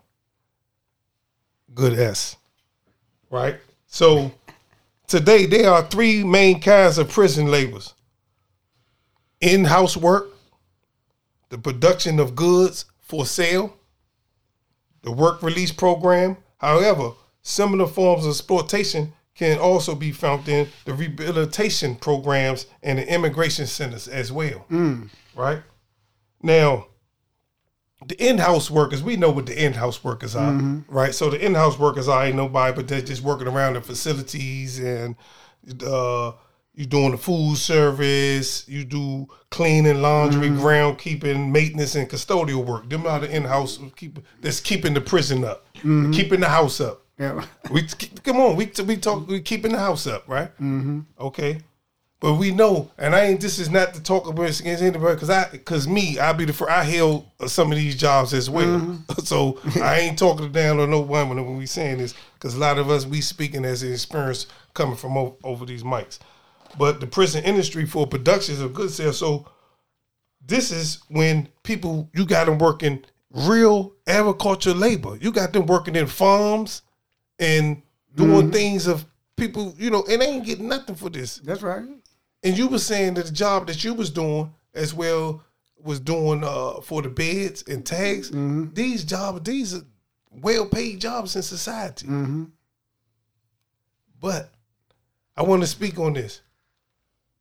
Good 1.75 1.99
S. 1.99 2.37
Right? 3.31 3.59
So 3.87 4.33
today 5.07 5.47
there 5.47 5.71
are 5.71 5.83
three 5.87 6.25
main 6.25 6.61
kinds 6.61 6.99
of 6.99 7.09
prison 7.09 7.47
labors. 9.41 9.55
In-house 9.55 9.97
work, 9.97 10.31
the 11.49 11.59
production 11.59 12.19
of 12.21 12.35
goods 12.37 12.85
for 13.01 13.27
sale, 13.27 13.77
the 15.03 15.13
work 15.13 15.43
release 15.43 15.73
program. 15.73 16.37
However, 16.59 17.13
similar 17.43 17.87
forms 17.87 18.25
of 18.25 18.31
exploitation 18.31 19.13
can 19.35 19.59
also 19.59 19.95
be 19.95 20.13
found 20.13 20.47
in 20.49 20.69
the 20.85 20.93
rehabilitation 20.93 21.97
programs 21.97 22.67
and 22.83 22.99
the 22.99 23.13
immigration 23.13 23.67
centers 23.67 24.07
as 24.09 24.31
well. 24.31 24.67
Right? 25.35 25.63
Now, 26.43 26.87
the 28.07 28.23
in-house 28.23 28.71
workers, 28.71 29.03
we 29.03 29.17
know 29.17 29.31
what 29.31 29.47
the 29.47 29.63
in-house 29.65 30.03
workers 30.05 30.35
are, 30.35 30.53
right? 30.89 31.15
So 31.15 31.29
the 31.31 31.45
in-house 31.45 31.79
workers 31.79 32.09
are 32.09 32.25
ain't 32.25 32.37
nobody, 32.37 32.75
but 32.75 32.89
they're 32.89 33.01
just 33.03 33.23
working 33.23 33.47
around 33.47 33.75
the 33.75 33.81
facilities 33.83 34.79
and 34.79 35.17
uh, 35.87 36.33
you 36.81 36.87
doing 36.87 37.11
the 37.11 37.19
food 37.19 37.59
service, 37.59 38.67
you 38.67 38.85
do 38.85 39.29
cleaning, 39.51 40.01
laundry, 40.01 40.49
mm-hmm. 40.49 40.65
groundkeeping, 40.65 41.51
maintenance, 41.51 41.95
and 41.95 42.09
custodial 42.09 42.65
work. 42.65 42.89
Them 42.89 43.07
are 43.07 43.21
the 43.21 43.31
in-house 43.31 43.79
keep 43.97 44.19
that's 44.41 44.61
keeping 44.61 44.95
the 44.95 45.01
prison 45.03 45.45
up, 45.45 45.67
mm-hmm. 45.77 46.11
keeping 46.13 46.41
the 46.41 46.49
house 46.49 46.81
up. 46.81 47.03
Yeah. 47.19 47.45
We 47.71 47.83
come 48.25 48.39
on, 48.39 48.57
we 48.57 48.73
we 48.87 48.97
talk, 48.97 49.29
we 49.29 49.43
keeping 49.43 49.73
the 49.73 49.79
house 49.79 50.07
up, 50.07 50.27
right? 50.27 50.49
Mm-hmm. 50.55 51.01
Okay, 51.21 51.59
but 52.19 52.37
we 52.37 52.51
know, 52.51 52.91
and 52.97 53.15
I 53.15 53.27
ain't. 53.27 53.43
This 53.43 53.59
is 53.59 53.69
not 53.69 53.93
to 53.93 54.03
talk 54.03 54.27
against 54.27 54.63
anybody, 54.65 55.17
because 55.17 55.29
I, 55.29 55.51
because 55.51 55.87
me, 55.87 56.19
I 56.19 56.33
be 56.33 56.47
the 56.47 56.55
first. 56.55 56.71
I 56.71 56.85
held 56.85 57.27
some 57.47 57.71
of 57.71 57.77
these 57.77 57.95
jobs 57.95 58.33
as 58.33 58.49
well, 58.49 58.81
mm-hmm. 58.81 59.21
so 59.25 59.59
I 59.83 60.01
ain't 60.01 60.19
talking 60.19 60.51
down 60.51 60.81
on 60.81 60.91
no 60.91 61.03
woman 61.03 61.45
when 61.45 61.59
we 61.59 61.67
saying 61.67 61.99
this, 61.99 62.15
because 62.35 62.55
a 62.55 62.59
lot 62.59 62.79
of 62.79 62.89
us 62.89 63.05
we 63.05 63.21
speaking 63.21 63.67
as 63.67 63.83
an 63.83 63.93
experience 63.93 64.47
coming 64.73 64.97
from 64.97 65.19
over, 65.19 65.35
over 65.45 65.67
these 65.67 65.83
mics, 65.83 66.21
but 66.79 67.01
the 67.01 67.07
prison 67.07 67.45
industry 67.45 67.87
for 67.87 68.07
productions 68.07 68.61
of 68.61 68.75
good 68.75 68.91
sales. 68.91 69.19
So 69.19 69.47
this 70.45 70.71
is 70.71 71.03
when 71.09 71.49
people 71.63 72.09
you 72.15 72.27
got 72.27 72.47
them 72.47 72.59
working 72.59 73.05
real 73.31 73.95
agriculture 74.07 74.75
labor. 74.75 75.17
You 75.21 75.33
got 75.33 75.53
them 75.53 75.67
working 75.67 75.97
in 75.97 76.07
farms 76.07 76.83
and 77.39 77.83
doing 78.15 78.31
mm-hmm. 78.31 78.51
things 78.51 78.87
of 78.87 79.05
people, 79.37 79.75
you 79.79 79.91
know, 79.91 80.05
and 80.09 80.21
they 80.21 80.27
ain't 80.27 80.45
getting 80.45 80.69
nothing 80.69 80.95
for 80.95 81.09
this. 81.09 81.37
That's 81.37 81.63
right. 81.63 81.85
And 82.43 82.59
you 82.59 82.69
were 82.69 82.79
saying 82.79 83.15
that 83.15 83.27
the 83.27 83.33
job 83.33 83.67
that 83.67 83.85
you 83.85 83.95
was 83.95 84.11
doing 84.11 84.53
as 84.75 84.95
well 84.95 85.43
was 85.83 86.01
doing 86.01 86.45
uh, 86.45 86.81
for 86.81 87.03
the 87.03 87.09
beds 87.09 87.65
and 87.67 87.85
tags. 87.85 88.31
Mm-hmm. 88.31 88.75
These 88.75 89.05
jobs, 89.05 89.43
these 89.43 89.75
are 89.75 89.83
well 90.31 90.67
paid 90.67 91.01
jobs 91.01 91.37
in 91.37 91.43
society. 91.43 92.07
Mm-hmm. 92.07 92.45
But 94.21 94.53
I 95.37 95.43
want 95.43 95.63
to 95.63 95.67
speak 95.67 95.99
on 95.99 96.13
this. 96.13 96.43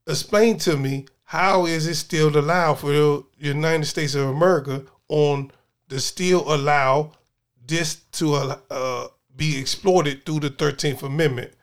Explain 0.09 0.57
to 0.59 0.75
me 0.75 1.05
how 1.25 1.67
is 1.67 1.85
it 1.85 1.95
still 1.95 2.35
allowed 2.35 2.79
for 2.79 2.91
the 2.91 3.23
United 3.37 3.85
States 3.85 4.15
of 4.15 4.27
America 4.27 4.83
on 5.07 5.51
to 5.89 5.99
still 5.99 6.51
allow 6.51 7.11
this 7.67 7.95
to 8.13 8.33
uh, 8.33 9.07
be 9.35 9.59
exploited 9.59 10.25
through 10.25 10.39
the 10.39 10.49
Thirteenth 10.49 11.03
Amendment, 11.03 11.53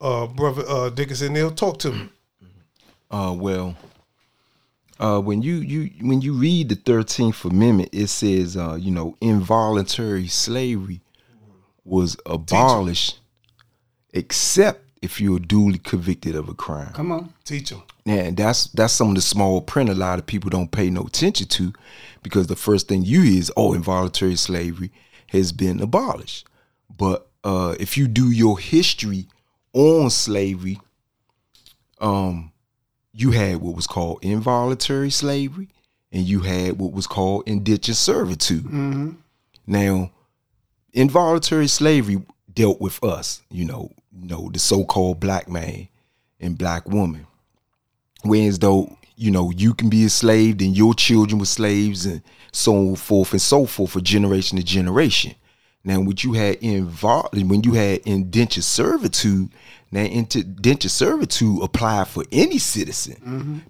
uh, 0.00 0.26
brother 0.26 0.64
uh, 0.66 0.88
Dickinson? 0.88 1.34
They'll 1.34 1.50
talk 1.50 1.78
to 1.80 1.92
me. 1.92 2.08
Uh, 3.12 3.34
well, 3.36 3.76
uh, 5.00 5.18
when 5.18 5.42
you 5.42 5.54
you 5.54 5.90
when 6.00 6.20
you 6.20 6.32
read 6.32 6.68
the 6.68 6.76
Thirteenth 6.76 7.44
Amendment, 7.44 7.88
it 7.92 8.06
says, 8.06 8.56
uh, 8.56 8.76
you 8.76 8.92
know, 8.92 9.16
involuntary 9.20 10.28
slavery 10.28 11.00
was 11.84 12.16
abolished, 12.24 13.18
except 14.12 14.84
if 15.02 15.20
you 15.20 15.34
are 15.34 15.40
duly 15.40 15.78
convicted 15.78 16.36
of 16.36 16.48
a 16.48 16.54
crime. 16.54 16.92
Come 16.92 17.10
on. 17.10 17.34
Teach 17.44 17.70
them. 17.70 17.82
And 18.06 18.36
that's 18.36 18.64
that's 18.68 18.94
some 18.94 19.10
of 19.10 19.14
the 19.14 19.20
small 19.20 19.60
print 19.60 19.90
a 19.90 19.94
lot 19.94 20.18
of 20.18 20.26
people 20.26 20.50
don't 20.50 20.72
pay 20.72 20.90
no 20.90 21.02
attention 21.02 21.46
to, 21.48 21.72
because 22.22 22.46
the 22.46 22.56
first 22.56 22.88
thing 22.88 23.04
you 23.04 23.22
hear 23.22 23.38
is, 23.38 23.52
oh, 23.56 23.74
involuntary 23.74 24.36
slavery 24.36 24.90
has 25.28 25.52
been 25.52 25.80
abolished. 25.80 26.46
But 26.96 27.28
uh, 27.44 27.76
if 27.78 27.96
you 27.96 28.08
do 28.08 28.30
your 28.30 28.58
history 28.58 29.26
on 29.72 30.10
slavery, 30.10 30.80
um, 32.00 32.52
you 33.12 33.32
had 33.32 33.56
what 33.56 33.76
was 33.76 33.86
called 33.86 34.18
involuntary 34.22 35.10
slavery, 35.10 35.68
and 36.10 36.24
you 36.24 36.40
had 36.40 36.78
what 36.78 36.92
was 36.92 37.06
called 37.06 37.44
indentured 37.46 37.96
servitude. 37.96 38.64
Now, 39.66 40.10
involuntary 40.92 41.68
slavery 41.68 42.22
dealt 42.52 42.80
with 42.80 43.02
us, 43.04 43.42
you 43.50 43.64
know, 43.64 43.92
you 44.12 44.26
know, 44.26 44.50
the 44.52 44.58
so-called 44.58 45.20
black 45.20 45.48
man 45.48 45.88
and 46.40 46.58
black 46.58 46.88
woman. 46.88 47.26
Whereas 48.22 48.58
though, 48.58 48.96
you 49.16 49.30
know, 49.30 49.50
you 49.50 49.74
can 49.74 49.88
be 49.88 50.02
enslaved 50.02 50.62
and 50.62 50.76
your 50.76 50.94
children 50.94 51.38
were 51.38 51.46
slaves 51.46 52.06
and 52.06 52.22
so 52.52 52.94
forth 52.96 53.32
and 53.32 53.42
so 53.42 53.66
forth 53.66 53.92
for 53.92 54.00
generation 54.00 54.58
to 54.58 54.64
generation. 54.64 55.34
Now, 55.82 56.00
what 56.00 56.24
you 56.24 56.34
had 56.34 56.56
involved 56.56 57.34
when 57.34 57.62
you 57.62 57.72
had 57.72 58.00
indentured 58.00 58.64
servitude, 58.64 59.50
now 59.90 60.02
indentured 60.02 60.90
servitude 60.90 61.62
applied 61.62 62.08
for 62.08 62.24
any 62.30 62.58
citizen 62.58 63.16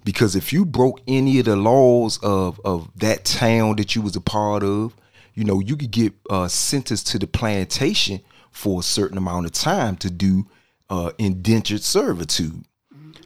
because 0.03 0.35
if 0.35 0.51
you 0.51 0.65
broke 0.65 1.01
any 1.07 1.39
of 1.39 1.45
the 1.45 1.55
laws 1.55 2.19
of 2.21 2.59
of 2.65 2.89
that 2.97 3.23
town 3.23 3.77
that 3.77 3.95
you 3.95 4.01
was 4.01 4.15
a 4.17 4.21
part 4.21 4.61
of, 4.61 4.93
you 5.33 5.45
know, 5.45 5.61
you 5.61 5.77
could 5.77 5.91
get 5.91 6.13
uh, 6.29 6.47
sentenced 6.49 7.07
to 7.07 7.19
the 7.19 7.27
plantation 7.27 8.19
for 8.51 8.81
a 8.81 8.83
certain 8.83 9.17
amount 9.17 9.45
of 9.45 9.53
time 9.53 9.95
to 9.97 10.09
do 10.09 10.45
uh, 10.89 11.11
indentured 11.17 11.81
servitude. 11.81 12.65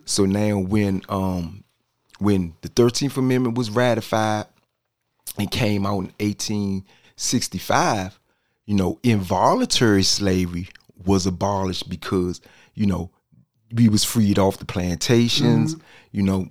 So 0.05 0.25
now, 0.25 0.59
when 0.59 1.01
um, 1.09 1.63
when 2.19 2.53
the 2.61 2.69
Thirteenth 2.69 3.17
Amendment 3.17 3.57
was 3.57 3.69
ratified 3.69 4.45
and 5.37 5.51
came 5.51 5.85
out 5.85 5.99
in 5.99 6.13
1865, 6.19 8.19
you 8.65 8.75
know, 8.75 8.99
involuntary 9.03 10.03
slavery 10.03 10.69
was 11.05 11.25
abolished 11.25 11.89
because 11.89 12.39
you 12.73 12.85
know 12.85 13.11
we 13.73 13.89
was 13.89 14.03
freed 14.03 14.39
off 14.39 14.59
the 14.59 14.65
plantations. 14.65 15.75
You 16.11 16.23
know, 16.23 16.49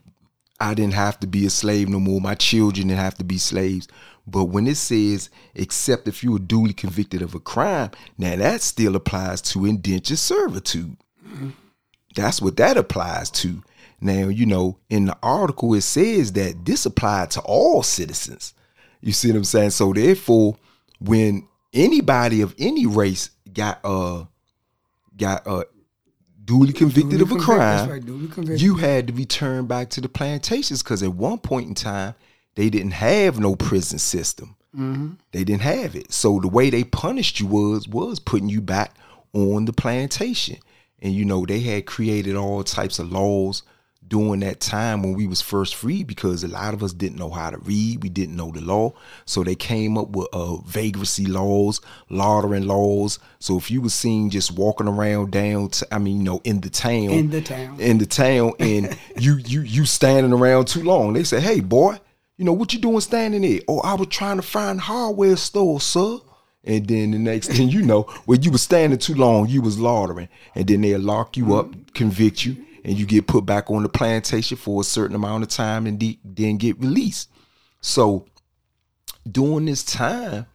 I 0.61 0.75
didn't 0.75 0.95
have 0.95 1.19
to 1.21 1.27
be 1.27 1.47
a 1.47 1.51
slave 1.51 1.89
no 1.89 2.01
more. 2.01 2.21
My 2.21 2.35
children 2.35 2.89
didn't 2.89 3.01
have 3.01 3.17
to 3.17 3.25
be 3.25 3.39
slaves. 3.39 3.89
But 4.27 4.47
when 4.47 4.67
it 4.67 4.77
says, 4.77 5.31
except 5.55 6.09
if 6.09 6.23
you 6.23 6.33
were 6.33 6.39
duly 6.39 6.73
convicted 6.73 7.23
of 7.23 7.35
a 7.35 7.41
crime, 7.41 7.91
now 8.17 8.37
that 8.37 8.63
still 8.63 8.97
applies 8.97 9.43
to 9.43 9.67
indentured 9.67 10.19
servitude. 10.19 10.97
That's 12.15 12.41
what 12.41 12.57
that 12.59 12.77
applies 12.77 13.31
to. 13.31 13.63
Now, 14.01 14.29
you 14.29 14.47
know, 14.47 14.79
in 14.91 15.07
the 15.07 15.17
article, 15.23 15.75
it 15.75 15.83
says 15.83 16.33
that 16.33 16.65
this 16.65 16.85
applied 16.87 17.31
to 17.33 17.41
all 17.41 17.83
citizens. 17.83 18.55
You 19.01 19.13
see 19.13 19.29
what 19.29 19.37
I'm 19.39 19.45
saying? 19.45 19.71
So 19.71 19.93
therefore, 19.93 20.57
when 21.01 21.47
anybody 21.73 22.41
of 22.41 22.55
any 22.59 22.87
race 22.87 23.31
got 23.53 23.81
uh 23.85 24.25
got 25.17 25.47
uh 25.47 25.65
duly 26.45 26.73
convicted 26.73 27.19
Duly 27.19 27.23
of 27.23 27.33
a 27.33 27.37
crime, 27.43 27.89
right, 27.89 28.59
you 28.61 28.77
had 28.77 29.09
to 29.09 29.13
return 29.13 29.67
back 29.67 29.91
to 29.91 30.01
the 30.01 30.09
plantations 30.09 30.83
because 30.83 31.03
at 31.03 31.13
one 31.15 31.39
point 31.39 31.69
in 31.69 31.75
time 31.75 32.15
they 32.55 32.71
didn't 32.71 32.93
have 32.93 33.39
no 33.39 33.57
prison 33.57 33.99
system. 33.99 34.57
They 35.31 35.45
didn't 35.45 35.63
have 35.63 35.95
it. 35.95 36.13
So 36.13 36.41
the 36.41 36.49
way 36.49 36.69
they 36.69 36.83
punished 36.85 37.39
you 37.39 37.47
was 37.47 37.87
was 37.89 38.19
putting 38.19 38.49
you 38.49 38.61
back 38.61 38.95
on 39.33 39.67
the 39.67 39.73
plantation. 39.73 40.59
And 41.05 41.13
you 41.15 41.25
know, 41.25 41.47
they 41.47 41.61
had 41.61 41.87
created 41.87 42.35
all 42.35 42.65
types 42.65 42.99
of 42.99 43.13
laws 43.13 43.63
during 44.07 44.41
that 44.41 44.61
time 44.61 45.03
when 45.03 45.15
we 45.15 45.27
was 45.27 45.41
first 45.41 45.75
free 45.75 46.03
because 46.05 46.45
a 46.45 46.49
lot 46.49 46.75
of 46.75 46.83
us 46.83 46.93
didn't 46.93 47.19
know 47.19 47.31
how 47.31 47.49
to 47.51 47.57
read, 47.59 48.03
we 48.03 48.09
didn't 48.11 48.37
know 48.37 48.51
the 48.51 48.61
law. 48.61 48.93
So 49.25 49.43
they 49.43 49.55
came 49.55 49.97
up 49.97 50.11
with 50.11 50.29
uh 50.33 50.57
vagrancy 50.57 51.25
laws, 51.27 51.81
laundering 52.11 52.67
laws. 52.67 53.19
So 53.39 53.57
if 53.57 53.71
you 53.71 53.81
was 53.81 53.95
seen 53.95 54.29
just 54.31 54.53
walking 54.53 54.89
around 54.89 55.31
down 55.31 55.69
to, 55.71 55.87
I 55.95 55.99
mean, 55.99 56.19
you 56.19 56.23
know, 56.25 56.41
in 56.45 56.61
the 56.61 56.69
town 56.71 57.11
In 57.11 57.31
the 57.31 57.41
town. 57.41 57.81
in 57.81 57.99
the 57.99 58.07
town 58.07 58.53
and 58.61 58.97
you 59.19 59.37
you 59.37 59.61
you 59.63 59.85
standing 59.87 60.33
around 60.33 60.69
too 60.69 60.83
long. 60.83 61.15
They 61.15 61.25
say, 61.25 61.41
"Hey, 61.41 61.61
boy, 61.61 61.99
you 62.37 62.45
know 62.45 62.53
what 62.53 62.73
you 62.75 62.79
doing 62.81 63.01
standing 63.01 63.41
there?" 63.43 63.61
"Oh, 63.69 63.81
I 63.81 63.95
was 63.95 64.09
trying 64.09 64.37
to 64.37 64.43
find 64.43 64.81
hardware 64.81 65.37
store, 65.37 65.81
sir." 65.81 66.19
And 66.65 66.87
then 66.87 67.11
the 67.11 67.19
next 67.19 67.49
thing 67.49 67.69
you 67.69 67.83
know, 67.83 68.03
when 68.25 68.43
you 68.43 68.51
was 68.51 68.63
standing 68.63 68.99
too 68.99 69.15
long, 69.15 69.49
you 69.49 69.61
was 69.61 69.79
laundering, 69.79 70.29
and 70.55 70.67
then 70.67 70.81
they'll 70.81 71.01
lock 71.01 71.37
you 71.37 71.55
up, 71.55 71.73
convict 71.95 72.45
you, 72.45 72.65
and 72.85 72.99
you 72.99 73.07
get 73.07 73.27
put 73.27 73.45
back 73.47 73.71
on 73.71 73.83
the 73.83 73.89
plantation 73.89 74.57
for 74.57 74.81
a 74.81 74.85
certain 74.85 75.17
amount 75.17 75.43
of 75.43 75.49
time, 75.51 75.87
and 75.87 75.99
de- 75.99 76.19
then 76.25 76.57
get 76.57 76.79
released. 76.81 77.31
So 77.81 78.27
during 79.31 79.67
this 79.67 79.85
time, 79.85 80.47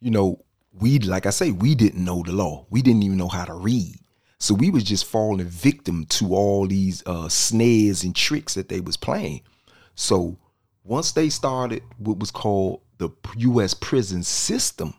you 0.00 0.10
know, 0.10 0.44
we 0.72 0.98
like 0.98 1.26
I 1.26 1.30
say, 1.30 1.50
we 1.50 1.74
didn't 1.74 2.04
know 2.04 2.22
the 2.24 2.32
law. 2.32 2.66
We 2.70 2.82
didn't 2.82 3.02
even 3.02 3.18
know 3.18 3.28
how 3.28 3.44
to 3.44 3.54
read. 3.54 3.98
So 4.38 4.54
we 4.54 4.70
was 4.70 4.82
just 4.82 5.04
falling 5.04 5.46
victim 5.46 6.06
to 6.06 6.34
all 6.34 6.66
these 6.66 7.02
uh 7.06 7.28
snares 7.28 8.02
and 8.02 8.16
tricks 8.16 8.54
that 8.54 8.68
they 8.68 8.80
was 8.80 8.96
playing. 8.96 9.42
So 9.94 10.38
once 10.84 11.12
they 11.12 11.28
started 11.28 11.82
what 11.98 12.18
was 12.18 12.30
called 12.30 12.80
the 12.98 13.10
US 13.36 13.74
prison 13.74 14.22
system, 14.22 14.94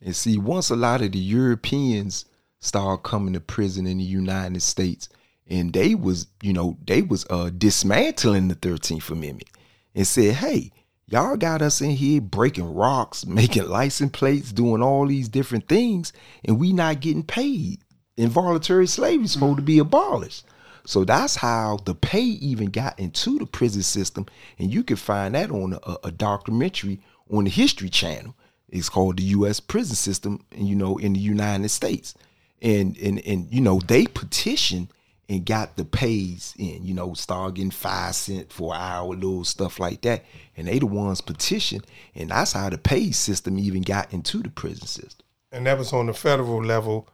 and 0.00 0.14
see, 0.14 0.38
once 0.38 0.70
a 0.70 0.76
lot 0.76 1.02
of 1.02 1.12
the 1.12 1.18
Europeans 1.18 2.24
started 2.60 3.02
coming 3.02 3.34
to 3.34 3.40
prison 3.40 3.86
in 3.86 3.98
the 3.98 4.04
United 4.04 4.62
States, 4.62 5.08
and 5.46 5.72
they 5.72 5.94
was, 5.94 6.26
you 6.42 6.52
know, 6.52 6.76
they 6.86 7.02
was 7.02 7.26
uh 7.30 7.50
dismantling 7.50 8.48
the 8.48 8.54
13th 8.54 9.10
Amendment 9.10 9.48
and 9.94 10.06
said, 10.06 10.34
hey, 10.34 10.70
y'all 11.06 11.36
got 11.36 11.62
us 11.62 11.80
in 11.80 11.90
here 11.90 12.20
breaking 12.20 12.74
rocks, 12.74 13.26
making 13.26 13.68
license 13.68 14.12
plates, 14.12 14.52
doing 14.52 14.82
all 14.82 15.06
these 15.06 15.28
different 15.28 15.68
things, 15.68 16.12
and 16.44 16.58
we 16.58 16.72
not 16.72 17.00
getting 17.00 17.22
paid. 17.22 17.80
Involuntary 18.16 18.86
slavery 18.86 19.24
is 19.24 19.32
supposed 19.32 19.58
to 19.58 19.62
be 19.62 19.78
abolished. 19.78 20.44
So 20.84 21.04
that's 21.04 21.36
how 21.36 21.78
the 21.84 21.94
pay 21.94 22.22
even 22.22 22.70
got 22.70 22.98
into 22.98 23.38
the 23.38 23.46
prison 23.46 23.82
system, 23.82 24.26
and 24.58 24.72
you 24.72 24.82
can 24.82 24.96
find 24.96 25.34
that 25.34 25.50
on 25.50 25.74
a, 25.74 25.96
a 26.04 26.10
documentary 26.10 27.00
on 27.30 27.44
the 27.44 27.50
History 27.50 27.90
Channel. 27.90 28.34
It's 28.68 28.88
called 28.88 29.18
the 29.18 29.24
U.S. 29.24 29.60
prison 29.60 29.96
system, 29.96 30.44
you 30.54 30.74
know, 30.74 30.98
in 30.98 31.14
the 31.14 31.20
United 31.20 31.68
States, 31.70 32.14
and 32.60 32.96
and 32.98 33.24
and 33.26 33.52
you 33.52 33.60
know, 33.60 33.80
they 33.80 34.06
petitioned 34.06 34.88
and 35.28 35.44
got 35.44 35.76
the 35.76 35.84
pays 35.84 36.54
in. 36.58 36.84
You 36.84 36.94
know, 36.94 37.14
start 37.14 37.54
getting 37.54 37.70
five 37.70 38.14
cent 38.14 38.52
for 38.52 38.74
an 38.74 38.80
hour, 38.80 39.14
little 39.14 39.44
stuff 39.44 39.78
like 39.78 40.02
that, 40.02 40.24
and 40.56 40.68
they 40.68 40.78
the 40.78 40.86
ones 40.86 41.20
petitioned, 41.20 41.86
and 42.14 42.30
that's 42.30 42.52
how 42.52 42.68
the 42.68 42.78
pay 42.78 43.10
system 43.10 43.58
even 43.58 43.82
got 43.82 44.12
into 44.12 44.42
the 44.42 44.50
prison 44.50 44.86
system. 44.86 45.24
And 45.50 45.66
that 45.66 45.78
was 45.78 45.92
on 45.92 46.06
the 46.06 46.14
federal 46.14 46.62
level 46.62 47.08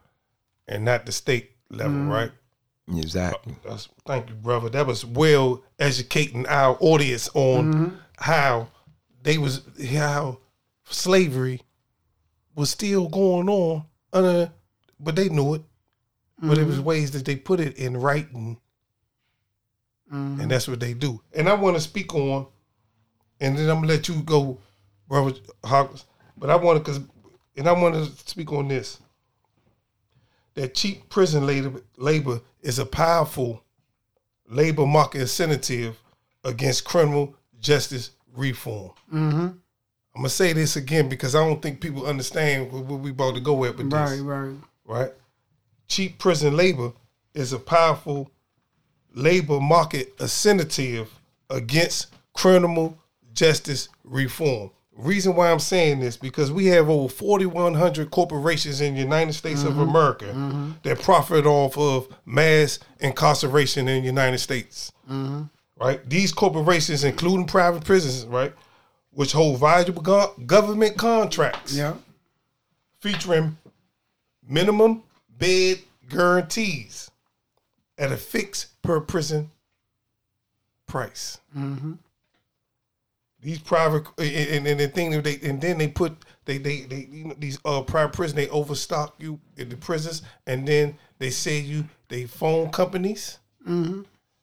and 0.67 0.83
not 0.83 1.05
the 1.05 1.11
state 1.11 1.51
level, 1.69 1.93
mm-hmm. 1.93 2.09
right? 2.09 2.31
Exactly. 2.93 3.53
Uh, 3.65 3.69
that's, 3.69 3.89
thank 4.05 4.29
you, 4.29 4.35
brother. 4.35 4.69
That 4.69 4.87
was 4.87 5.05
well 5.05 5.63
educating 5.79 6.45
our 6.47 6.77
audience 6.79 7.29
on 7.33 7.73
mm-hmm. 7.73 7.95
how 8.17 8.67
they 9.23 9.37
was 9.37 9.61
how 9.89 10.39
slavery 10.85 11.61
was 12.55 12.69
still 12.69 13.07
going 13.07 13.49
on, 13.49 13.85
under, 14.13 14.51
but 14.99 15.15
they 15.15 15.29
knew 15.29 15.55
it. 15.55 15.61
But 16.41 16.57
it 16.57 16.65
was 16.65 16.75
mm-hmm. 16.75 16.85
ways 16.85 17.11
that 17.11 17.25
they 17.25 17.37
put 17.37 17.61
it 17.61 17.77
in 17.77 17.95
writing, 17.95 18.59
mm-hmm. 20.11 20.41
and 20.41 20.51
that's 20.51 20.67
what 20.67 20.81
they 20.81 20.93
do. 20.93 21.21
And 21.33 21.47
I 21.47 21.53
want 21.53 21.77
to 21.77 21.81
speak 21.81 22.13
on, 22.13 22.47
and 23.39 23.57
then 23.57 23.69
I'm 23.69 23.77
gonna 23.77 23.87
let 23.87 24.09
you 24.09 24.21
go, 24.21 24.59
brother 25.07 25.37
Hawkins. 25.63 26.05
But 26.37 26.49
I 26.49 26.57
want 26.57 26.83
to, 26.83 26.91
cause, 26.91 26.99
and 27.55 27.69
I 27.69 27.71
want 27.71 27.95
to 27.95 28.05
speak 28.29 28.51
on 28.51 28.67
this. 28.67 28.99
That 30.55 30.75
cheap 30.75 31.09
prison 31.09 31.47
labor, 31.47 31.81
labor 31.97 32.41
is 32.61 32.79
a 32.79 32.85
powerful 32.85 33.63
labor 34.49 34.85
market 34.85 35.21
incentive 35.21 35.97
against 36.43 36.83
criminal 36.83 37.35
justice 37.59 38.11
reform. 38.35 38.91
Mm-hmm. 39.13 39.47
I'm 40.15 40.21
gonna 40.21 40.29
say 40.29 40.53
this 40.53 40.77
again 40.77 41.09
because 41.09 41.35
I 41.35 41.45
don't 41.45 41.61
think 41.61 41.81
people 41.81 42.05
understand 42.05 42.71
what, 42.71 42.85
we 42.85 43.09
about 43.09 43.35
to 43.35 43.41
go 43.41 43.65
at 43.65 43.77
with 43.77 43.91
Right, 43.91 44.11
this. 44.11 44.19
right. 44.21 44.39
Right? 44.39 44.55
right. 44.85 45.11
Cheap 45.89 46.19
prison 46.19 46.55
labor 46.55 46.93
is 47.33 47.51
a 47.51 47.59
powerful 47.59 48.31
labor 49.13 49.59
market 49.59 50.13
incentive 50.19 51.19
against 51.49 52.13
criminal 52.33 52.97
justice 53.33 53.89
reform. 54.05 54.71
Reason 54.97 55.35
why 55.35 55.51
I'm 55.51 55.59
saying 55.59 55.99
this 55.99 56.15
because 56.15 56.49
we 56.49 56.67
have 56.67 56.89
over 56.89 57.09
4,100 57.09 58.09
corporations 58.09 58.79
in 58.79 58.93
the 58.93 59.01
United 59.01 59.33
States 59.33 59.63
of 59.63 59.73
mm-hmm. 59.73 59.89
America 59.89 60.25
mm-hmm. 60.25 60.71
that 60.83 61.01
profit 61.01 61.45
off 61.45 61.77
of 61.77 62.07
mass 62.25 62.79
incarceration 63.01 63.89
in 63.89 64.01
the 64.01 64.05
United 64.07 64.37
States. 64.37 64.93
Mm-hmm. 65.11 65.43
Right? 65.77 66.09
These 66.09 66.31
corporations, 66.31 67.03
including 67.03 67.47
private 67.47 67.83
prisons, 67.83 68.25
right, 68.25 68.53
which 69.15 69.31
hold 69.31 69.59
valuable 69.59 70.01
go- 70.01 70.33
government 70.45 70.97
contracts 70.97 71.73
Yeah. 71.73 71.95
featuring 72.99 73.57
minimum 74.47 75.01
bed 75.29 75.79
guarantees 76.09 77.09
at 77.97 78.11
a 78.11 78.17
fixed 78.17 78.79
per 78.83 78.99
prison 78.99 79.49
price. 80.85 81.39
These 83.41 83.59
private 83.59 84.05
and, 84.17 84.65
and 84.67 84.79
the 84.79 84.87
thing 84.87 85.11
that 85.11 85.23
they 85.23 85.39
and 85.47 85.61
then 85.61 85.77
they 85.77 85.87
put 85.87 86.13
they 86.45 86.57
they, 86.57 86.81
they 86.81 87.07
you 87.11 87.25
know 87.25 87.35
these 87.37 87.59
uh 87.63 87.81
private 87.81 88.13
prison 88.13 88.35
they 88.35 88.49
overstock 88.49 89.15
you 89.19 89.39
in 89.57 89.69
the 89.69 89.77
prisons 89.77 90.23
and 90.47 90.67
then 90.67 90.97
they 91.19 91.29
say 91.29 91.59
you 91.59 91.85
they 92.07 92.25
phone 92.25 92.69
companies. 92.71 93.37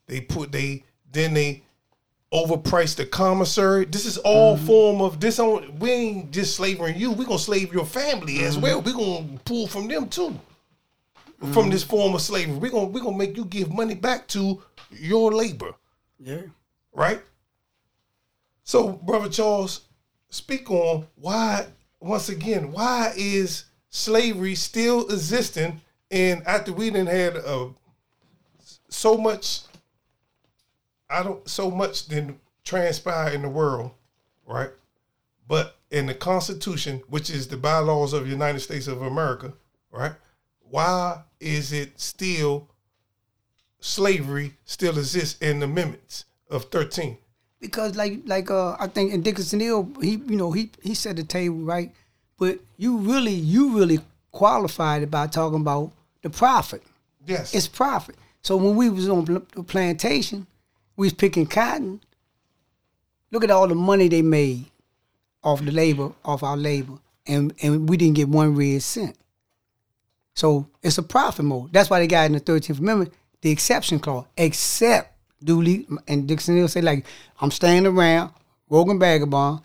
They 0.07 0.21
put 0.21 0.53
they 0.53 0.85
then 1.11 1.35
they 1.35 1.63
overprice 2.33 2.97
the 2.97 3.05
commissary. 3.05 3.85
This 3.85 4.07
is 4.07 4.18
all 4.18 4.57
mm-hmm. 4.57 4.66
form 4.66 5.01
of 5.03 5.21
this. 5.21 5.38
We 5.38 5.90
ain't 5.90 6.31
just 6.31 6.57
slaving 6.57 6.97
you. 6.97 7.12
We 7.12 7.25
gonna 7.25 7.38
slave 7.38 7.73
your 7.73 7.85
family 7.85 8.42
as 8.45 8.55
mm-hmm. 8.55 8.62
well. 8.62 8.83
We 8.83 8.92
gonna 8.92 9.38
pull 9.45 9.66
from 9.66 9.88
them 9.88 10.09
too. 10.09 10.38
From 11.53 11.71
this 11.71 11.83
mm-hmm. 11.83 11.90
form 11.90 12.14
of 12.14 12.23
slavery, 12.23 12.57
we 12.57 12.71
gonna 12.71 12.87
we 12.87 13.01
gonna 13.01 13.16
make 13.16 13.37
you 13.37 13.45
give 13.45 13.73
money 13.73 13.95
back 13.95 14.29
to 14.29 14.62
your 14.90 15.33
labor, 15.33 15.75
Yeah. 16.21 16.42
right? 16.92 17.21
So, 18.62 18.92
brother 18.92 19.29
Charles, 19.29 19.83
speak 20.31 20.71
on 20.71 21.07
why 21.16 21.66
once 22.01 22.29
again 22.29 22.71
why 22.73 23.12
is 23.16 23.64
slavery 23.90 24.55
still 24.55 25.09
existing? 25.09 25.81
And 26.11 26.47
after 26.47 26.73
we 26.73 26.90
didn't 26.90 27.09
had 27.09 27.37
uh, 27.38 27.68
so 28.88 29.16
much 29.16 29.62
I 31.12 31.22
don't 31.22 31.48
so 31.48 31.70
much 31.70 32.07
didn't 32.07 32.38
transpire 32.64 33.31
in 33.33 33.42
the 33.42 33.48
world, 33.48 33.92
right? 34.46 34.70
But 35.46 35.77
in 35.90 36.07
the 36.07 36.14
Constitution, 36.14 37.03
which 37.09 37.29
is 37.29 37.48
the 37.48 37.57
bylaws 37.57 38.12
of 38.12 38.25
the 38.25 38.31
United 38.31 38.61
States 38.61 38.87
of 38.87 39.03
America, 39.03 39.53
right? 39.90 40.12
Why 40.70 41.22
is 41.40 41.72
it 41.72 42.01
still 42.01 42.68
slavery 43.81 44.55
still 44.64 44.96
exists 44.98 45.40
in 45.42 45.59
the 45.61 45.66
amendments 45.66 46.25
of 46.48 46.64
13? 46.66 47.18
because 47.62 47.96
like 47.96 48.18
like 48.27 48.51
uh 48.51 48.77
I 48.79 48.88
think 48.88 49.14
in 49.14 49.22
Dickinson 49.22 49.61
Hill 49.61 49.88
he 50.03 50.11
you 50.16 50.37
know 50.37 50.53
he 50.53 50.70
he 50.83 50.92
set 50.94 51.16
the 51.16 51.25
table 51.25 51.59
right, 51.59 51.90
but 52.38 52.59
you 52.77 52.98
really 52.98 53.33
you 53.33 53.79
really 53.79 54.01
qualified 54.33 55.03
it 55.03 55.11
by 55.11 55.29
talking 55.29 55.61
about 55.61 55.92
the 56.20 56.29
profit. 56.29 56.83
Yes. 57.27 57.55
It's 57.55 57.68
profit. 57.68 58.16
So 58.42 58.57
when 58.57 58.77
we 58.77 58.90
was 58.90 59.09
on 59.09 59.25
the 59.25 59.62
plantation, 59.62 60.46
we 60.97 61.07
was 61.07 61.13
picking 61.13 61.47
cotton. 61.47 62.01
Look 63.31 63.45
at 63.45 63.51
all 63.51 63.69
the 63.69 63.75
money 63.75 64.09
they 64.09 64.23
made. 64.23 64.67
off 65.43 65.65
the 65.65 65.73
labor, 65.73 66.13
off 66.25 66.43
our 66.43 66.57
labor, 66.57 66.95
and 67.27 67.53
and 67.63 67.89
we 67.89 67.97
didn't 67.97 68.17
get 68.17 68.29
one 68.29 68.55
red 68.55 68.83
cent. 68.83 69.17
So 70.35 70.69
it's 70.83 70.99
a 70.99 71.03
profit 71.03 71.45
mode. 71.45 71.73
That's 71.73 71.91
why 71.91 71.99
they 72.01 72.07
got 72.07 72.27
in 72.27 72.33
the 72.33 72.41
Thirteenth 72.41 72.79
Amendment 72.79 73.13
the 73.41 73.51
exception 73.51 73.99
clause, 73.99 74.27
except 74.37 75.17
duly. 75.43 75.87
And 76.07 76.29
Dixon 76.29 76.57
will 76.57 76.69
say 76.69 76.81
like, 76.81 77.05
I'm 77.41 77.51
staying 77.51 77.87
around, 77.87 78.33
Rogan 78.71 78.99
Vagabond, 78.99 79.61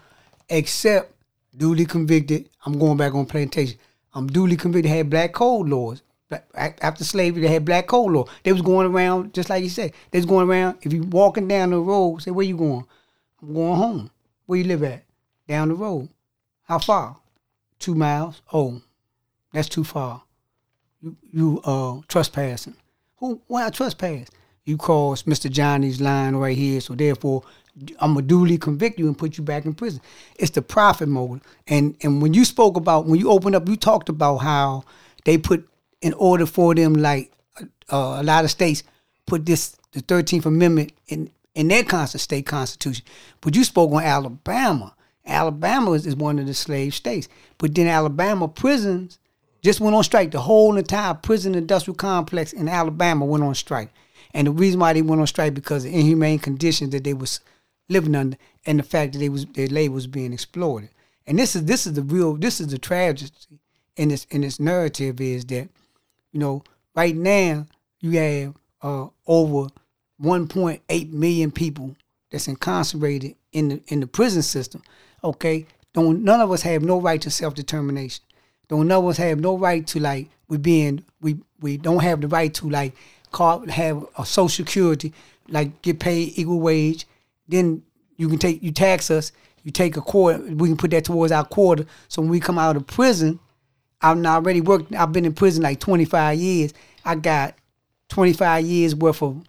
except 0.50 1.14
duly 1.56 1.86
convicted. 1.86 2.50
I'm 2.66 2.80
going 2.80 2.98
back 2.98 3.14
on 3.14 3.26
plantation. 3.26 3.78
I'm 4.14 4.28
duly 4.28 4.58
convicted. 4.58 4.92
Had 4.92 5.10
black 5.10 5.34
code 5.34 5.70
laws. 5.70 6.02
After 6.56 7.04
slavery, 7.04 7.42
they 7.42 7.48
had 7.48 7.66
black 7.66 7.88
code 7.88 8.12
law. 8.12 8.26
They 8.44 8.52
was 8.52 8.62
going 8.62 8.88
around 8.88 9.34
just 9.34 9.50
like 9.50 9.64
you 9.64 9.70
said. 9.70 9.94
They 10.12 10.18
was 10.20 10.26
going 10.26 10.50
around. 10.50 10.78
If 10.82 10.92
you 10.92 11.04
walking 11.04 11.48
down 11.48 11.70
the 11.70 11.80
road, 11.80 12.22
say 12.22 12.32
where 12.32 12.46
you 12.46 12.58
going? 12.58 12.86
I'm 13.42 13.54
going 13.54 13.78
home. 13.78 14.12
Where 14.46 14.60
you 14.60 14.66
live 14.66 14.84
at? 14.84 15.04
Down 15.48 15.70
the 15.70 15.76
road. 15.76 16.10
How 16.64 16.80
far? 16.80 17.18
Two 17.80 17.96
miles. 17.96 18.42
Oh, 18.52 18.82
that's 19.54 19.70
too 19.70 19.84
far. 19.84 20.24
You 21.02 21.16
you 21.32 21.62
uh 21.64 22.02
trespassing. 22.08 22.76
Who 23.18 23.42
why 23.48 23.66
I 23.66 23.70
trespass? 23.70 24.28
You 24.66 24.76
cross 24.76 25.24
Mr. 25.24 25.50
Johnny's 25.50 26.02
line 26.02 26.36
right 26.36 26.58
here, 26.58 26.82
so 26.82 26.94
therefore 26.94 27.44
I'm 28.00 28.16
gonna 28.16 28.26
duly 28.26 28.58
convict 28.58 29.00
you 29.00 29.08
and 29.08 29.18
put 29.18 29.38
you 29.38 29.44
back 29.44 29.66
in 29.66 29.74
prison. 29.74 30.02
It's 30.38 30.52
the 30.52 30.62
profit 30.62 31.08
motive. 31.08 31.44
And 31.68 31.96
and 32.02 32.22
when 32.22 32.34
you 32.34 32.44
spoke 32.44 32.76
about 32.76 33.06
when 33.06 33.20
you 33.20 33.30
opened 33.30 33.56
up, 33.56 33.70
you 33.70 33.78
talked 33.78 34.10
about 34.10 34.38
how 34.38 34.84
they 35.24 35.38
put 35.38 35.70
in 36.02 36.14
order 36.14 36.46
for 36.46 36.76
them 36.76 36.94
like 36.94 37.32
uh, 37.92 38.18
a 38.20 38.24
lot 38.24 38.44
of 38.44 38.52
states 38.52 38.84
put 39.26 39.46
this 39.46 39.76
the 39.92 40.02
Thirteenth 40.02 40.46
Amendment 40.46 40.92
in 41.08 41.30
in 41.56 41.68
their 41.70 41.84
constant 41.84 42.22
state 42.22 42.46
constitution. 42.46 43.06
But 43.42 43.56
you 43.56 43.64
spoke 43.64 43.92
on 43.92 44.04
Alabama. 44.04 44.94
Alabama 45.26 45.92
is, 45.92 46.06
is 46.06 46.16
one 46.16 46.40
of 46.40 46.46
the 46.46 46.54
slave 46.54 46.94
states. 46.94 47.28
But 47.58 47.76
then 47.76 47.88
Alabama 47.88 48.48
prisons 48.48 49.20
just 49.62 49.80
went 49.82 49.96
on 49.96 50.04
strike. 50.04 50.32
The 50.32 50.40
whole 50.40 50.78
entire 50.78 51.16
prison 51.16 51.56
industrial 51.56 51.96
complex 51.96 52.54
in 52.54 52.70
Alabama 52.70 53.26
went 53.26 53.44
on 53.44 53.56
strike. 53.56 53.92
And 54.34 54.48
the 54.48 54.52
reason 54.52 54.80
why 54.80 54.94
they 54.94 55.02
went 55.02 55.20
on 55.20 55.28
strike 55.28 55.54
because 55.54 55.84
of 55.84 55.92
inhumane 55.92 56.40
conditions 56.40 56.92
that 56.92 57.04
they 57.04 57.14
was 57.14 57.40
living 57.90 58.16
under 58.16 58.38
and 58.66 58.80
the 58.80 58.84
fact 58.84 59.14
that 59.14 59.20
they 59.20 59.30
was 59.30 59.46
their 59.48 59.68
labor 59.68 59.96
was 59.96 60.08
being 60.08 60.34
exploited. 60.34 60.90
And 61.26 61.40
this 61.40 61.56
is 61.56 61.66
this 61.66 61.88
is 61.88 61.94
the 61.94 62.04
real 62.04 62.36
this 62.36 62.62
is 62.62 62.68
the 62.68 62.78
tragedy 62.78 63.32
in 63.96 64.10
this 64.10 64.26
in 64.30 64.42
this 64.42 64.60
narrative 64.60 65.20
is 65.20 65.46
that, 65.46 65.70
you 66.38 66.42
know, 66.42 66.62
right 66.96 67.16
now 67.16 67.66
you 68.00 68.12
have 68.12 68.54
uh, 68.84 69.08
over 69.26 69.70
1.8 70.22 71.12
million 71.12 71.50
people 71.50 71.96
that's 72.30 72.48
incarcerated 72.48 73.36
in 73.54 73.70
the 73.70 73.82
in 73.88 74.02
the 74.02 74.06
prison 74.06 74.44
system. 74.44 74.84
Okay, 75.24 75.66
don't 75.94 76.24
none 76.24 76.40
of 76.40 76.52
us 76.52 76.62
have 76.62 76.84
no 76.84 77.02
right 77.02 77.20
to 77.24 77.32
self 77.32 77.56
determination. 77.56 78.24
Don't 78.68 78.88
none 78.88 79.00
of 79.00 79.10
us 79.10 79.18
have 79.18 79.40
no 79.40 79.58
right 79.58 79.88
to 79.88 80.00
like 80.00 80.30
we 80.48 80.60
being 80.60 81.04
we 81.22 81.40
we 81.60 81.76
don't 81.76 82.04
have 82.04 82.22
the 82.22 82.28
right 82.28 82.54
to 82.54 82.70
like 82.70 82.94
call 83.32 83.68
have 83.68 84.06
a 84.20 84.24
social 84.24 84.64
security 84.64 85.14
like 85.50 85.82
get 85.82 86.00
paid 86.00 86.34
equal 86.36 86.60
wage. 86.60 87.08
Then 87.48 87.82
you 88.18 88.30
can 88.30 88.38
take 88.38 88.62
you 88.62 88.72
tax 88.72 89.10
us. 89.10 89.32
You 89.64 89.72
take 89.72 89.98
a 89.98 90.02
quarter. 90.02 90.38
We 90.38 90.70
can 90.70 90.78
put 90.78 90.92
that 90.92 91.06
towards 91.06 91.32
our 91.32 91.46
quarter. 91.46 91.88
So 92.10 92.22
when 92.22 92.30
we 92.30 92.40
come 92.40 92.60
out 92.60 92.76
of 92.76 92.86
prison, 92.86 93.40
I've 94.02 94.24
already 94.26 94.62
worked. 94.62 94.94
I've 94.94 95.12
been 95.12 95.26
in 95.26 95.34
prison 95.34 95.64
like 95.64 95.80
25 95.80 96.38
years. 96.38 96.74
I 97.04 97.16
got 97.16 97.56
25 98.10 98.66
years 98.66 98.96
worth 98.96 99.22
of 99.22 99.44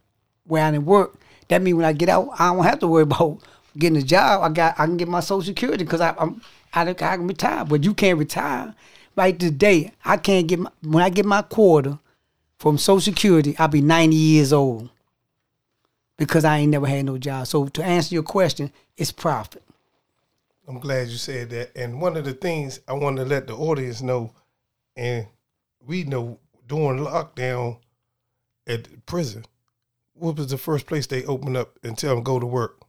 where 0.45 0.65
I 0.65 0.71
didn't 0.71 0.87
work. 0.87 1.15
That 1.49 1.63
means 1.63 1.77
when 1.77 1.85
I 1.87 1.93
get 1.93 2.09
out, 2.09 2.29
I 2.39 2.55
don't 2.55 2.65
have 2.65 2.79
to 2.81 2.89
worry 2.89 3.03
about 3.03 3.41
getting 3.77 3.99
a 3.99 4.03
job. 4.03 4.43
I 4.43 4.49
got 4.49 4.79
I 4.79 4.87
can 4.87 4.97
get 4.97 5.09
my 5.09 5.21
social 5.21 5.43
security 5.43 5.85
because 5.85 6.01
I'm 6.01 6.41
I, 6.73 6.89
I 6.89 6.95
can 6.95 7.27
retire. 7.27 7.65
But 7.65 7.85
you 7.85 7.95
can't 7.95 8.19
retire 8.19 8.75
right 9.17 9.39
today. 9.39 9.93
I 10.05 10.17
can't 10.17 10.47
get 10.47 10.59
my, 10.61 10.71
when 10.83 11.03
I 11.03 11.11
get 11.11 11.27
my 11.27 11.43
quarter 11.43 11.99
from 12.59 12.79
Social 12.79 13.01
Security. 13.01 13.57
I'll 13.59 13.69
be 13.69 13.81
90 13.81 14.17
years 14.17 14.53
old 14.53 14.91
because 16.17 16.45
I 16.45 16.59
ain't 16.59 16.71
never 16.71 16.87
had 16.87 17.05
no 17.07 17.19
job. 17.19 17.47
So 17.47 17.67
to 17.69 17.85
answer 17.85 18.15
your 18.15 18.23
question, 18.23 18.73
it's 18.97 19.13
profit. 19.13 19.63
I'm 20.67 20.81
glad 20.81 21.09
you 21.09 21.17
said 21.17 21.51
that. 21.51 21.71
And 21.77 22.01
one 22.01 22.17
of 22.17 22.25
the 22.25 22.35
things 22.35 22.81
I 22.87 22.93
want 22.93 23.17
to 23.17 23.25
let 23.25 23.47
the 23.47 23.55
audience 23.55 24.03
know, 24.03 24.33
and 24.99 25.27
we 25.87 26.05
know 26.05 26.41
during 26.67 26.99
lockdown 26.99 27.79
at 28.67 29.07
prison, 29.07 29.45
what 30.13 30.37
was 30.37 30.49
the 30.49 30.59
first 30.59 30.87
place 30.87 31.07
they 31.07 31.25
opened 31.25 31.57
up 31.57 31.79
and 31.83 31.97
tell 31.97 32.15
them 32.15 32.25
go 32.25 32.39
to 32.39 32.47
work? 32.47 32.81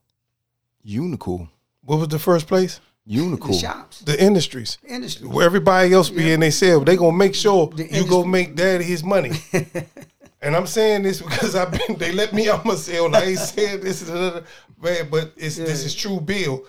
UNICOR. 0.85 1.47
What 1.85 1.99
was 1.99 2.07
the 2.09 2.19
first 2.19 2.47
place? 2.47 2.81
UNICOR. 3.07 3.47
The 3.47 3.53
shops, 3.53 3.99
The 4.01 4.21
industries. 4.21 4.77
industry. 4.87 5.27
Where 5.27 5.45
everybody 5.45 5.93
else 5.93 6.09
be 6.09 6.31
in 6.31 6.39
they 6.39 6.51
sell, 6.51 6.81
they 6.81 6.97
gonna 6.97 7.15
make 7.15 7.35
sure 7.35 7.67
The 7.67 7.83
you 7.83 7.89
go 8.07 8.23
industry. 8.23 8.27
make 8.31 8.55
daddy 8.55 8.83
his 8.83 9.03
money. 9.03 9.31
and 10.41 10.55
I'm 10.55 10.67
saying 10.67 11.03
this 11.03 11.21
because 11.21 11.55
I've 11.55 11.71
been 11.71 11.97
they 11.97 12.11
let 12.11 12.33
me 12.33 12.49
out 12.49 12.65
my 12.65 12.75
cell. 12.75 13.05
And 13.05 13.15
I 13.15 13.25
ain't 13.25 13.39
saying 13.39 13.81
this 13.81 14.01
is 14.01 14.09
another 14.09 14.43
man, 14.81 15.09
but 15.09 15.33
it's 15.37 15.57
this 15.57 15.85
is 15.85 15.95
true 15.95 16.19
bill. 16.19 16.65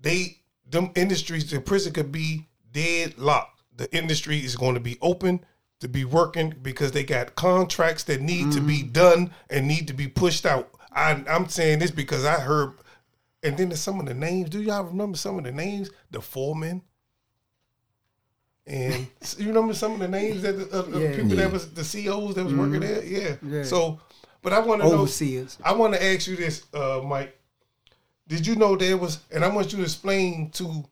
They 0.00 0.38
them 0.68 0.90
industries, 0.96 1.50
the 1.50 1.60
prison 1.60 1.92
could 1.92 2.10
be 2.12 2.46
deadlocked. 2.72 3.59
The 3.80 3.90
industry 3.96 4.44
is 4.44 4.56
going 4.56 4.74
to 4.74 4.80
be 4.80 4.98
open 5.00 5.42
to 5.78 5.88
be 5.88 6.04
working 6.04 6.54
because 6.60 6.92
they 6.92 7.02
got 7.02 7.34
contracts 7.34 8.04
that 8.04 8.20
need 8.20 8.52
to 8.52 8.60
be 8.60 8.82
mm. 8.82 8.92
done 8.92 9.30
and 9.48 9.66
need 9.66 9.88
to 9.88 9.94
be 9.94 10.06
pushed 10.06 10.44
out. 10.44 10.68
I, 10.92 11.24
I'm 11.26 11.48
saying 11.48 11.78
this 11.78 11.90
because 11.90 12.26
I 12.26 12.40
heard, 12.40 12.74
and 13.42 13.56
then 13.56 13.70
there's 13.70 13.80
some 13.80 13.98
of 13.98 14.04
the 14.04 14.12
names. 14.12 14.50
Do 14.50 14.60
y'all 14.60 14.84
remember 14.84 15.16
some 15.16 15.38
of 15.38 15.44
the 15.44 15.50
names? 15.50 15.88
The 16.10 16.20
foreman, 16.20 16.82
and 18.66 19.06
you 19.38 19.46
remember 19.46 19.72
some 19.72 19.94
of 19.94 20.00
the 20.00 20.08
names 20.08 20.42
that 20.42 20.58
the, 20.58 20.78
of, 20.78 20.92
of 20.92 21.00
Yeah. 21.00 21.16
people 21.16 21.30
Yeah. 21.30 21.36
that 21.36 21.52
was 21.52 21.72
the 21.72 21.82
CEOs 21.82 22.34
that 22.34 22.44
was 22.44 22.52
working 22.52 22.82
mm-hmm. 22.82 22.82
there. 22.82 23.02
Yeah. 23.02 23.36
Yeah. 23.42 23.62
So, 23.62 23.98
but 24.42 24.52
I 24.52 24.58
want 24.58 24.82
to 24.82 24.88
know. 24.88 24.94
Overseers. 24.96 25.56
I 25.64 25.72
want 25.72 25.94
to 25.94 26.04
ask 26.04 26.26
you 26.26 26.36
this, 26.36 26.66
uh, 26.74 27.00
Mike. 27.02 27.34
Did 28.28 28.46
you 28.46 28.56
know 28.56 28.76
there 28.76 28.98
was, 28.98 29.20
and 29.32 29.42
I 29.42 29.48
want 29.48 29.72
you 29.72 29.78
to 29.78 29.84
explain 29.84 30.50
to 30.50 30.84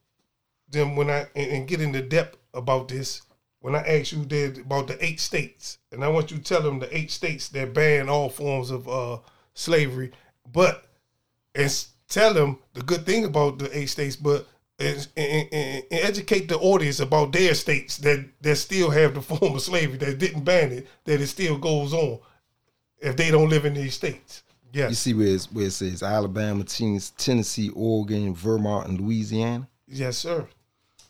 them 0.71 0.97
when 0.97 1.11
I 1.11 1.27
and, 1.37 1.51
and 1.53 1.69
get 1.69 1.83
into 1.83 2.01
depth 2.01 2.38
about 2.55 2.89
this. 2.89 3.23
When 3.61 3.75
I 3.75 3.81
asked 3.81 4.13
you 4.13 4.25
that 4.27 4.59
about 4.65 4.87
the 4.87 5.05
eight 5.05 5.19
states, 5.21 5.79
and 5.91 6.05
I 6.05 6.09
want 6.09 6.31
you 6.31 6.39
to 6.39 6.43
tell 6.43 6.63
them 6.63 6.79
the 6.79 6.97
eight 6.97 7.11
states 7.11 7.49
that 7.49 7.75
ban 7.75 8.09
all 8.09 8.29
forms 8.29 8.71
of 8.71 8.89
uh, 8.89 9.19
slavery, 9.55 10.13
but 10.53 10.85
and 11.55 11.87
tell 12.09 12.33
them 12.33 12.59
the 12.75 12.83
good 12.83 13.05
thing 13.05 13.25
about 13.25 13.59
the 13.59 13.77
eight 13.77 13.87
states, 13.87 14.15
but 14.15 14.47
and, 14.79 15.09
and, 15.17 15.49
and- 15.53 15.85
educate 15.91 16.49
the 16.49 16.59
audience 16.59 17.01
about 17.01 17.33
their 17.33 17.53
states 17.55 17.97
that 17.99 18.25
that 18.43 18.57
still 18.57 18.91
have 18.91 19.15
the 19.15 19.23
form 19.23 19.57
of 19.57 19.63
slavery 19.63 19.99
that 19.99 20.19
didn't 20.19 20.45
ban 20.45 20.71
it, 20.71 20.87
that 21.05 21.21
it 21.21 21.27
still 21.27 21.59
goes 21.59 21.93
on 21.93 22.21
if 23.01 23.17
they 23.17 23.31
don't 23.31 23.49
live 23.49 23.65
in 23.65 23.75
these 23.75 23.95
states. 23.95 24.45
Yeah. 24.73 24.89
You 24.89 24.95
see 24.95 25.15
where, 25.15 25.29
it's, 25.29 25.51
where 25.51 25.67
it 25.67 25.73
says 25.73 26.03
Alabama, 26.03 26.63
Ten- 26.63 27.01
Tennessee, 27.17 27.71
Oregon, 27.75 28.35
Vermont, 28.35 28.87
and 28.89 29.01
Louisiana? 29.01 29.67
yes, 29.87 30.19
sir. 30.19 30.47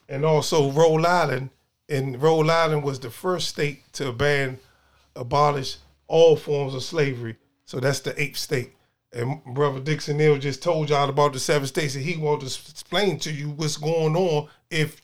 And 0.09 0.25
also 0.25 0.71
Rhode 0.71 1.05
Island, 1.05 1.51
and 1.89 2.21
Rhode 2.21 2.49
Island 2.49 2.83
was 2.83 3.01
the 3.01 3.11
first 3.11 3.49
state 3.49 3.93
to 3.95 4.13
ban, 4.13 4.59
abolish 5.15 5.77
all 6.07 6.37
forms 6.37 6.75
of 6.75 6.83
slavery. 6.83 7.37
So 7.67 7.81
that's 7.81 8.01
the 8.01 8.21
eighth 8.21 8.39
state. 8.39 8.73
And 9.13 9.43
Brother 9.45 9.81
Dixon 9.81 10.19
Neal 10.19 10.39
just 10.39 10.63
told 10.63 10.91
y'all 10.91 11.09
about 11.09 11.33
the 11.33 11.39
seven 11.39 11.67
states, 11.67 11.95
and 11.95 12.05
he 12.05 12.17
wanted 12.17 12.49
to 12.49 12.71
explain 12.71 13.19
to 13.21 13.33
you 13.33 13.51
what's 13.51 13.77
going 13.77 14.17
on 14.17 14.49
if 14.71 15.01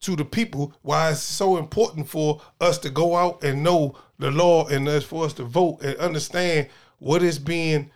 to 0.00 0.14
the 0.14 0.24
people 0.24 0.72
why 0.82 1.10
it's 1.10 1.20
so 1.20 1.56
important 1.56 2.08
for 2.08 2.40
us 2.60 2.78
to 2.78 2.90
go 2.90 3.16
out 3.16 3.42
and 3.42 3.62
know 3.62 3.96
the 4.18 4.30
law 4.30 4.66
and 4.68 4.86
us 4.88 5.04
for 5.04 5.24
us 5.24 5.32
to 5.32 5.44
vote 5.44 5.82
and 5.82 5.96
understand 5.96 6.68
what 6.98 7.22
is 7.22 7.38
being 7.38 7.90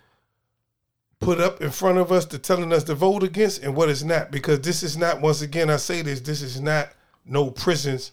put 1.20 1.40
up 1.40 1.60
in 1.60 1.70
front 1.70 1.98
of 1.98 2.10
us 2.10 2.24
to 2.26 2.38
telling 2.38 2.72
us 2.72 2.84
to 2.84 2.94
vote 2.94 3.22
against 3.22 3.62
and 3.62 3.74
what 3.76 3.88
is 3.88 4.02
not. 4.04 4.30
Because 4.30 4.60
this 4.60 4.82
is 4.82 4.96
not 4.96 5.20
once 5.20 5.42
again 5.42 5.70
I 5.70 5.76
say 5.76 6.02
this 6.02 6.20
this 6.20 6.42
is 6.42 6.60
not 6.60 6.90
no 7.24 7.50
prisons 7.50 8.12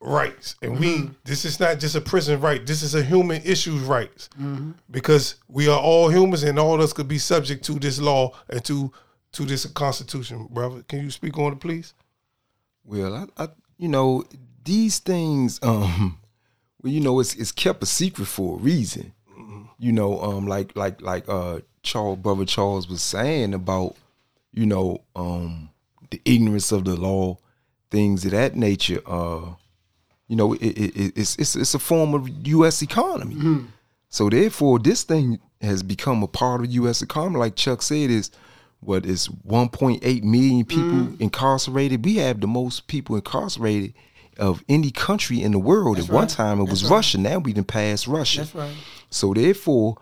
rights. 0.00 0.54
And 0.62 0.78
we 0.78 1.10
this 1.24 1.44
is 1.44 1.60
not 1.60 1.78
just 1.78 1.94
a 1.96 2.00
prison 2.00 2.40
right. 2.40 2.64
This 2.66 2.82
is 2.82 2.94
a 2.94 3.02
human 3.02 3.42
issues 3.42 3.82
rights. 3.82 4.30
Because 4.90 5.34
we 5.48 5.68
are 5.68 5.78
all 5.78 6.08
humans 6.08 6.42
and 6.44 6.58
all 6.58 6.74
of 6.74 6.80
us 6.80 6.92
could 6.92 7.08
be 7.08 7.18
subject 7.18 7.64
to 7.66 7.72
this 7.74 8.00
law 8.00 8.32
and 8.48 8.64
to 8.64 8.92
to 9.32 9.44
this 9.44 9.66
constitution. 9.66 10.46
Brother 10.50 10.82
can 10.88 11.02
you 11.02 11.10
speak 11.10 11.38
on 11.38 11.52
it 11.52 11.60
please? 11.60 11.94
Well, 12.84 13.14
I, 13.14 13.44
I 13.44 13.48
you 13.78 13.88
know, 13.88 14.24
these 14.64 14.98
things, 14.98 15.58
um, 15.62 16.18
well, 16.82 16.92
you 16.92 17.00
know, 17.00 17.18
it's 17.18 17.34
it's 17.34 17.50
kept 17.50 17.82
a 17.82 17.86
secret 17.86 18.26
for 18.26 18.56
a 18.56 18.60
reason. 18.60 19.12
You 19.78 19.92
know, 19.92 20.20
um, 20.20 20.46
like 20.46 20.76
like 20.76 21.00
like 21.00 21.26
uh 21.26 21.60
Charles 21.82 22.18
brother 22.18 22.44
Charles 22.44 22.88
was 22.88 23.02
saying 23.02 23.54
about, 23.54 23.96
you 24.52 24.66
know, 24.66 25.00
um 25.16 25.70
the 26.10 26.20
ignorance 26.24 26.72
of 26.72 26.84
the 26.84 26.96
law, 26.96 27.38
things 27.90 28.24
of 28.24 28.32
that 28.32 28.56
nature. 28.56 29.00
Uh, 29.06 29.54
you 30.26 30.36
know, 30.36 30.54
it, 30.54 30.62
it, 30.62 30.96
it, 30.96 31.12
it's 31.16 31.36
it's 31.36 31.54
it's 31.56 31.74
a 31.74 31.78
form 31.78 32.14
of 32.14 32.28
U.S. 32.48 32.82
economy. 32.82 33.64
So 34.08 34.28
therefore, 34.28 34.78
this 34.80 35.04
thing 35.04 35.38
has 35.60 35.82
become 35.82 36.22
a 36.22 36.26
part 36.28 36.62
of 36.62 36.70
U.S. 36.72 37.00
economy. 37.02 37.38
Like 37.38 37.54
Chuck 37.56 37.80
said, 37.82 38.10
is 38.10 38.30
what 38.80 39.04
is 39.06 39.28
1.8 39.46 40.22
million 40.22 40.64
people 40.64 40.90
Mm. 41.00 41.20
incarcerated. 41.20 42.04
We 42.04 42.16
have 42.16 42.40
the 42.40 42.46
most 42.46 42.86
people 42.88 43.14
incarcerated 43.16 43.94
of 44.38 44.64
any 44.68 44.90
country 44.90 45.42
in 45.42 45.52
the 45.52 45.58
world. 45.58 45.98
That's 45.98 46.08
At 46.08 46.14
one 46.14 46.28
time, 46.28 46.60
it 46.60 46.68
was 46.70 46.82
right. 46.84 46.90
Russia. 46.92 47.18
Now 47.18 47.38
we 47.38 47.52
done 47.52 47.64
passed 47.64 48.06
Russia. 48.06 48.40
That's 48.40 48.54
right. 48.54 48.74
So 49.10 49.34
therefore, 49.34 49.96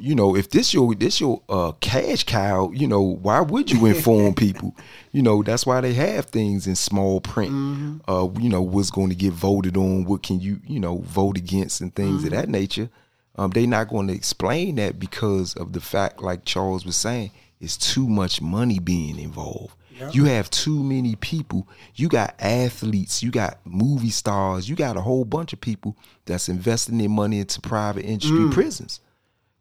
you 0.00 0.14
know, 0.14 0.34
if 0.34 0.50
this 0.50 0.72
your 0.72 0.94
this 0.94 1.20
your 1.20 1.42
uh, 1.48 1.72
cash 1.80 2.24
cow, 2.24 2.70
you 2.72 2.86
know, 2.88 3.02
why 3.02 3.40
would 3.40 3.70
you 3.70 3.86
inform 3.86 4.34
people? 4.46 4.74
You 5.12 5.22
know, 5.22 5.42
that's 5.42 5.66
why 5.66 5.80
they 5.80 5.92
have 5.94 6.26
things 6.26 6.66
in 6.66 6.74
small 6.74 7.20
print. 7.20 7.52
Mm-hmm. 7.52 8.10
Uh, 8.10 8.28
you 8.40 8.48
know, 8.48 8.62
what's 8.62 8.90
going 8.90 9.10
to 9.10 9.14
get 9.14 9.32
voted 9.34 9.76
on, 9.76 10.04
what 10.04 10.22
can 10.22 10.40
you, 10.40 10.60
you 10.66 10.80
know, 10.80 10.98
vote 10.98 11.36
against, 11.36 11.80
and 11.80 11.94
things 11.94 12.24
Mm-hmm. 12.24 12.26
of 12.26 12.32
that 12.32 12.48
nature. 12.48 12.88
Um, 13.36 13.50
they 13.50 13.66
not 13.66 13.88
going 13.88 14.06
to 14.08 14.14
explain 14.14 14.76
that 14.76 14.98
because 14.98 15.54
of 15.54 15.72
the 15.72 15.80
fact, 15.80 16.22
like 16.22 16.44
Charles 16.44 16.86
was 16.86 16.96
saying, 16.96 17.32
it's 17.60 17.76
too 17.76 18.08
much 18.08 18.40
money 18.40 18.78
being 18.78 19.18
involved. 19.18 19.74
You 20.12 20.24
have 20.24 20.50
too 20.50 20.82
many 20.82 21.14
people. 21.14 21.68
You 21.94 22.08
got 22.08 22.34
athletes, 22.40 23.22
you 23.22 23.30
got 23.30 23.58
movie 23.64 24.10
stars, 24.10 24.68
you 24.68 24.74
got 24.76 24.96
a 24.96 25.00
whole 25.00 25.24
bunch 25.24 25.52
of 25.52 25.60
people 25.60 25.96
that's 26.26 26.48
investing 26.48 26.98
their 26.98 27.08
money 27.08 27.38
into 27.38 27.60
private 27.60 28.04
industry 28.04 28.48
prisons. 28.50 29.00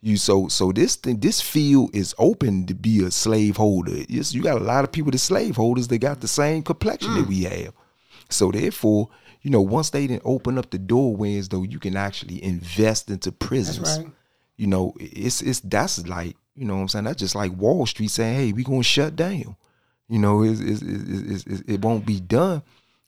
You 0.06 0.18
so 0.18 0.50
so 0.50 0.74
this 0.74 0.98
thing 0.98 1.22
this 1.22 1.40
field 1.40 1.96
is 1.96 2.14
open 2.18 2.66
to 2.66 2.74
be 2.74 3.02
a 3.06 3.10
slave 3.10 3.56
holder. 3.56 3.94
It's, 4.10 4.34
you 4.34 4.42
got 4.42 4.60
a 4.60 4.64
lot 4.64 4.84
of 4.84 4.92
people 4.92 5.12
that 5.12 5.20
slave 5.20 5.56
holders 5.56 5.88
that 5.88 6.00
got 6.00 6.20
the 6.20 6.28
same 6.28 6.62
complexion 6.62 7.16
that 7.16 7.26
we 7.26 7.44
have. 7.44 7.72
So 8.30 8.52
therefore, 8.52 9.08
you 9.44 9.50
know, 9.50 9.62
once 9.62 9.92
they 9.92 10.06
didn't 10.06 10.24
open 10.26 10.58
up 10.58 10.72
the 10.72 10.78
doorways 10.78 11.48
though, 11.48 11.64
you 11.64 11.80
can 11.80 11.96
actually 11.96 12.44
invest 12.44 13.10
into 13.10 13.32
prisons. 13.32 14.00
right. 14.00 14.12
You 14.58 14.68
know, 14.68 14.94
it's 15.00 15.42
it's 15.42 15.62
that's 15.62 16.06
like 16.06 16.36
you 16.54 16.66
know 16.66 16.76
what 16.76 16.82
I'm 16.82 16.88
saying. 16.90 17.06
That's 17.06 17.20
just 17.20 17.36
like 17.36 17.54
Wall 17.54 17.86
Street 17.86 18.12
saying, 18.12 18.36
"Hey, 18.36 18.52
we 18.52 18.66
gonna 18.66 18.84
shut 18.84 19.16
down." 19.16 19.56
You 20.10 20.20
know, 20.20 20.44
it's, 20.44 20.60
it's, 20.60 20.82
it's, 21.46 21.62
it 21.62 21.82
won't 21.82 22.06
be 22.06 22.20
done 22.20 22.62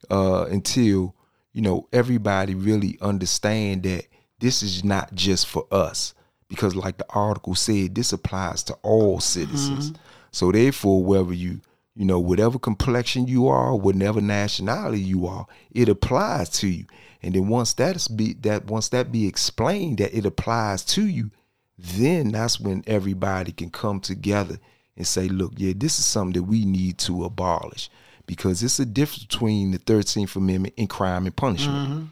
uh, 0.09 0.45
until 0.45 1.13
you 1.51 1.61
know 1.61 1.89
everybody 1.91 2.55
really 2.55 2.97
understand 3.01 3.83
that 3.83 4.05
this 4.39 4.63
is 4.63 4.85
not 4.85 5.13
just 5.13 5.47
for 5.47 5.67
us. 5.71 6.13
Because, 6.47 6.75
like 6.75 6.97
the 6.97 7.05
article 7.09 7.55
said, 7.55 7.95
this 7.95 8.13
applies 8.13 8.63
to 8.63 8.73
all 8.83 9.19
citizens. 9.19 9.93
So, 10.31 10.51
therefore, 10.51 11.03
whether 11.03 11.33
you 11.33 11.61
you 11.95 12.05
know 12.05 12.19
whatever 12.19 12.59
complexion 12.59 13.27
you 13.27 13.47
are, 13.47 13.75
whatever 13.75 14.21
nationality 14.21 15.01
you 15.01 15.25
are, 15.27 15.47
it 15.71 15.89
applies 15.89 16.49
to 16.49 16.67
you. 16.67 16.85
And 17.23 17.33
then 17.33 17.47
once 17.47 17.73
that 17.73 17.95
is 17.95 18.07
be 18.07 18.33
that 18.41 18.65
once 18.65 18.89
that 18.89 19.11
be 19.11 19.27
explained 19.27 19.97
that 19.97 20.15
it 20.15 20.25
applies 20.25 20.85
to 20.85 21.07
you, 21.07 21.31
then 21.77 22.31
that's 22.31 22.59
when 22.59 22.83
everybody 22.85 23.51
can 23.51 23.69
come 23.69 23.99
together 23.99 24.59
and 24.97 25.07
say, 25.07 25.27
look, 25.27 25.53
yeah, 25.57 25.73
this 25.75 25.99
is 25.99 26.05
something 26.05 26.41
that 26.41 26.47
we 26.47 26.65
need 26.65 26.97
to 26.99 27.25
abolish 27.25 27.89
because 28.27 28.63
it's 28.63 28.79
a 28.79 28.85
difference 28.85 29.25
between 29.25 29.71
the 29.71 29.79
13th 29.79 30.35
Amendment 30.35 30.73
and 30.77 30.89
crime 30.89 31.25
and 31.25 31.35
punishment. 31.35 31.89
Mm-hmm. 31.89 32.05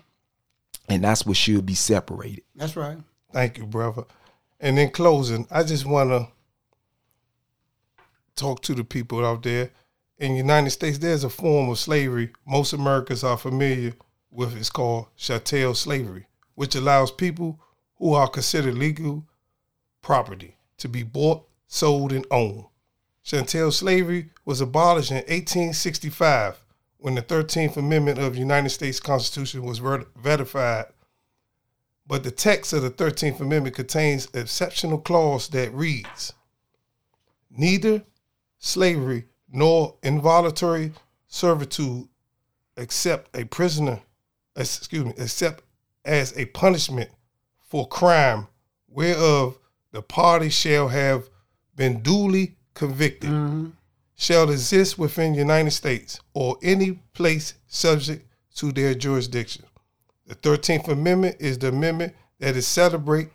And 0.89 1.03
that's 1.03 1.25
what 1.25 1.37
should 1.37 1.65
be 1.65 1.75
separated. 1.75 2.43
That's 2.55 2.75
right. 2.75 2.97
Thank 3.31 3.57
you, 3.57 3.65
brother. 3.65 4.03
And 4.63 4.79
in 4.79 4.91
closing, 4.91 5.45
I 5.51 5.63
just 5.63 5.85
want 5.85 6.11
to 6.11 6.29
talk 8.33 8.61
to 8.61 8.73
the 8.73 8.85
people 8.85 9.25
out 9.25 9.43
there. 9.43 9.71
In 10.17 10.31
the 10.31 10.37
United 10.37 10.69
States, 10.69 10.97
there's 10.97 11.25
a 11.25 11.29
form 11.29 11.69
of 11.69 11.77
slavery 11.77 12.31
most 12.47 12.71
Americans 12.71 13.25
are 13.25 13.37
familiar 13.37 13.91
with. 14.31 14.55
It's 14.55 14.69
called 14.69 15.07
chattel 15.17 15.75
slavery, 15.75 16.27
which 16.55 16.75
allows 16.75 17.11
people 17.11 17.59
who 17.97 18.13
are 18.13 18.29
considered 18.29 18.75
legal 18.75 19.27
property 20.01 20.55
to 20.77 20.87
be 20.87 21.03
bought, 21.03 21.45
sold, 21.67 22.13
and 22.13 22.25
owned. 22.31 22.63
Chattel 23.21 23.69
slavery 23.69 24.29
was 24.45 24.61
abolished 24.61 25.11
in 25.11 25.17
1865 25.17 26.63
when 26.99 27.15
the 27.15 27.21
13th 27.21 27.75
Amendment 27.75 28.17
of 28.17 28.31
the 28.31 28.39
United 28.39 28.69
States 28.69 29.01
Constitution 29.01 29.65
was 29.65 29.81
rat- 29.81 30.07
ratified 30.23 30.85
but 32.05 32.23
the 32.23 32.31
text 32.31 32.73
of 32.73 32.81
the 32.81 32.89
13th 32.91 33.39
Amendment 33.39 33.75
contains 33.75 34.27
an 34.33 34.41
exceptional 34.41 34.97
clause 34.97 35.47
that 35.49 35.73
reads 35.73 36.33
Neither 37.49 38.03
slavery 38.59 39.25
nor 39.51 39.95
involuntary 40.03 40.91
servitude 41.27 42.07
except 42.77 43.35
a 43.37 43.45
prisoner, 43.45 44.01
excuse 44.55 45.05
me, 45.05 45.13
except 45.17 45.63
as 46.03 46.35
a 46.37 46.45
punishment 46.47 47.09
for 47.61 47.87
crime 47.87 48.47
whereof 48.87 49.57
the 49.91 50.01
party 50.01 50.49
shall 50.49 50.87
have 50.87 51.29
been 51.75 52.01
duly 52.01 52.55
convicted, 52.73 53.29
mm-hmm. 53.29 53.69
shall 54.15 54.49
exist 54.49 54.97
within 54.97 55.33
the 55.33 55.39
United 55.39 55.71
States 55.71 56.19
or 56.33 56.57
any 56.63 56.99
place 57.13 57.53
subject 57.67 58.27
to 58.55 58.71
their 58.71 58.93
jurisdiction. 58.93 59.65
The 60.33 60.49
13th 60.49 60.87
Amendment 60.87 61.35
is 61.39 61.59
the 61.59 61.67
amendment 61.67 62.15
that 62.39 62.55
is 62.55 62.65
celebrated 62.65 63.31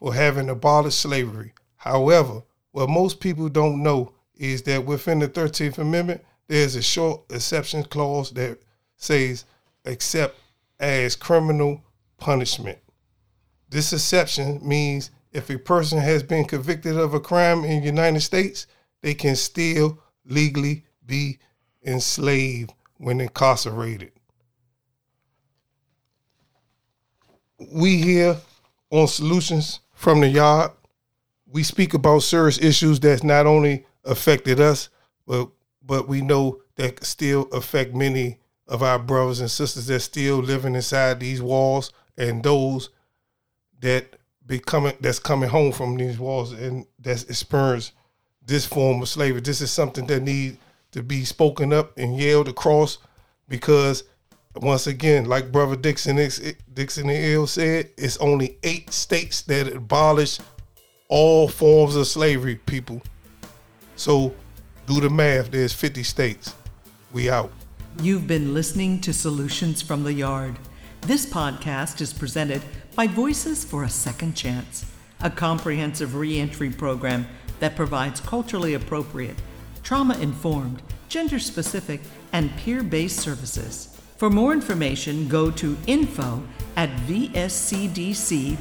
for 0.00 0.12
having 0.12 0.48
abolished 0.48 1.00
slavery. 1.00 1.52
However, 1.76 2.42
what 2.72 2.90
most 2.90 3.20
people 3.20 3.48
don't 3.48 3.84
know 3.84 4.12
is 4.34 4.62
that 4.62 4.84
within 4.84 5.20
the 5.20 5.28
13th 5.28 5.78
Amendment, 5.78 6.24
there's 6.48 6.74
a 6.74 6.82
short 6.82 7.20
exception 7.30 7.84
clause 7.84 8.32
that 8.32 8.58
says, 8.96 9.44
except 9.84 10.40
as 10.80 11.14
criminal 11.14 11.84
punishment. 12.16 12.78
This 13.68 13.92
exception 13.92 14.58
means 14.66 15.12
if 15.30 15.48
a 15.50 15.56
person 15.56 16.00
has 16.00 16.24
been 16.24 16.46
convicted 16.46 16.96
of 16.96 17.14
a 17.14 17.20
crime 17.20 17.64
in 17.64 17.80
the 17.80 17.86
United 17.86 18.22
States, 18.22 18.66
they 19.02 19.14
can 19.14 19.36
still 19.36 20.02
legally 20.24 20.84
be 21.06 21.38
enslaved 21.86 22.74
when 22.96 23.20
incarcerated. 23.20 24.10
We 27.58 28.00
here 28.00 28.36
on 28.90 29.06
Solutions 29.06 29.80
from 29.92 30.20
the 30.20 30.28
Yard, 30.28 30.70
we 31.46 31.62
speak 31.62 31.94
about 31.94 32.20
serious 32.20 32.60
issues 32.60 33.00
that's 33.00 33.24
not 33.24 33.46
only 33.46 33.86
affected 34.04 34.60
us, 34.60 34.88
but 35.26 35.48
but 35.84 36.06
we 36.06 36.20
know 36.20 36.60
that 36.76 37.02
still 37.04 37.48
affect 37.52 37.94
many 37.94 38.38
of 38.66 38.82
our 38.82 38.98
brothers 38.98 39.40
and 39.40 39.50
sisters 39.50 39.86
that 39.86 40.00
still 40.00 40.36
living 40.36 40.74
inside 40.74 41.18
these 41.18 41.40
walls 41.40 41.92
and 42.18 42.42
those 42.42 42.90
that 43.80 44.16
be 44.46 44.58
coming 44.58 44.94
that's 45.00 45.18
coming 45.18 45.48
home 45.48 45.72
from 45.72 45.96
these 45.96 46.18
walls 46.18 46.52
and 46.52 46.86
that's 46.98 47.24
experienced 47.24 47.92
this 48.44 48.66
form 48.66 49.02
of 49.02 49.08
slavery. 49.08 49.40
This 49.40 49.60
is 49.60 49.70
something 49.70 50.06
that 50.06 50.22
need 50.22 50.58
to 50.92 51.02
be 51.02 51.24
spoken 51.24 51.72
up 51.72 51.96
and 51.98 52.18
yelled 52.18 52.48
across 52.48 52.98
because 53.48 54.04
once 54.56 54.86
again, 54.86 55.26
like 55.26 55.52
Brother 55.52 55.76
Dixon 55.76 56.16
Dixon 56.16 57.10
Ill 57.10 57.46
said, 57.46 57.90
it's 57.96 58.16
only 58.18 58.58
eight 58.62 58.92
states 58.92 59.42
that 59.42 59.68
abolish 59.74 60.38
all 61.08 61.48
forms 61.48 61.96
of 61.96 62.06
slavery, 62.06 62.56
people. 62.66 63.02
So 63.96 64.34
do 64.86 65.00
the 65.00 65.10
math. 65.10 65.50
There's 65.50 65.72
50 65.72 66.02
states. 66.02 66.54
We 67.12 67.30
out. 67.30 67.50
You've 68.02 68.26
been 68.26 68.54
listening 68.54 69.00
to 69.02 69.12
Solutions 69.12 69.82
from 69.82 70.04
the 70.04 70.12
Yard. 70.12 70.56
This 71.02 71.26
podcast 71.26 72.00
is 72.00 72.12
presented 72.12 72.62
by 72.94 73.06
Voices 73.06 73.64
for 73.64 73.84
a 73.84 73.88
Second 73.88 74.34
Chance, 74.34 74.84
a 75.20 75.30
comprehensive 75.30 76.14
reentry 76.14 76.70
program 76.70 77.26
that 77.60 77.76
provides 77.76 78.20
culturally 78.20 78.74
appropriate, 78.74 79.36
trauma 79.82 80.16
informed, 80.18 80.82
gender 81.08 81.38
specific, 81.38 82.00
and 82.32 82.54
peer 82.56 82.82
based 82.82 83.18
services. 83.18 83.97
For 84.18 84.28
more 84.28 84.52
information, 84.52 85.26
go 85.28 85.50
to 85.52 85.78
info 85.86 86.42
at 86.74 86.90
vscdc.org 87.06 88.58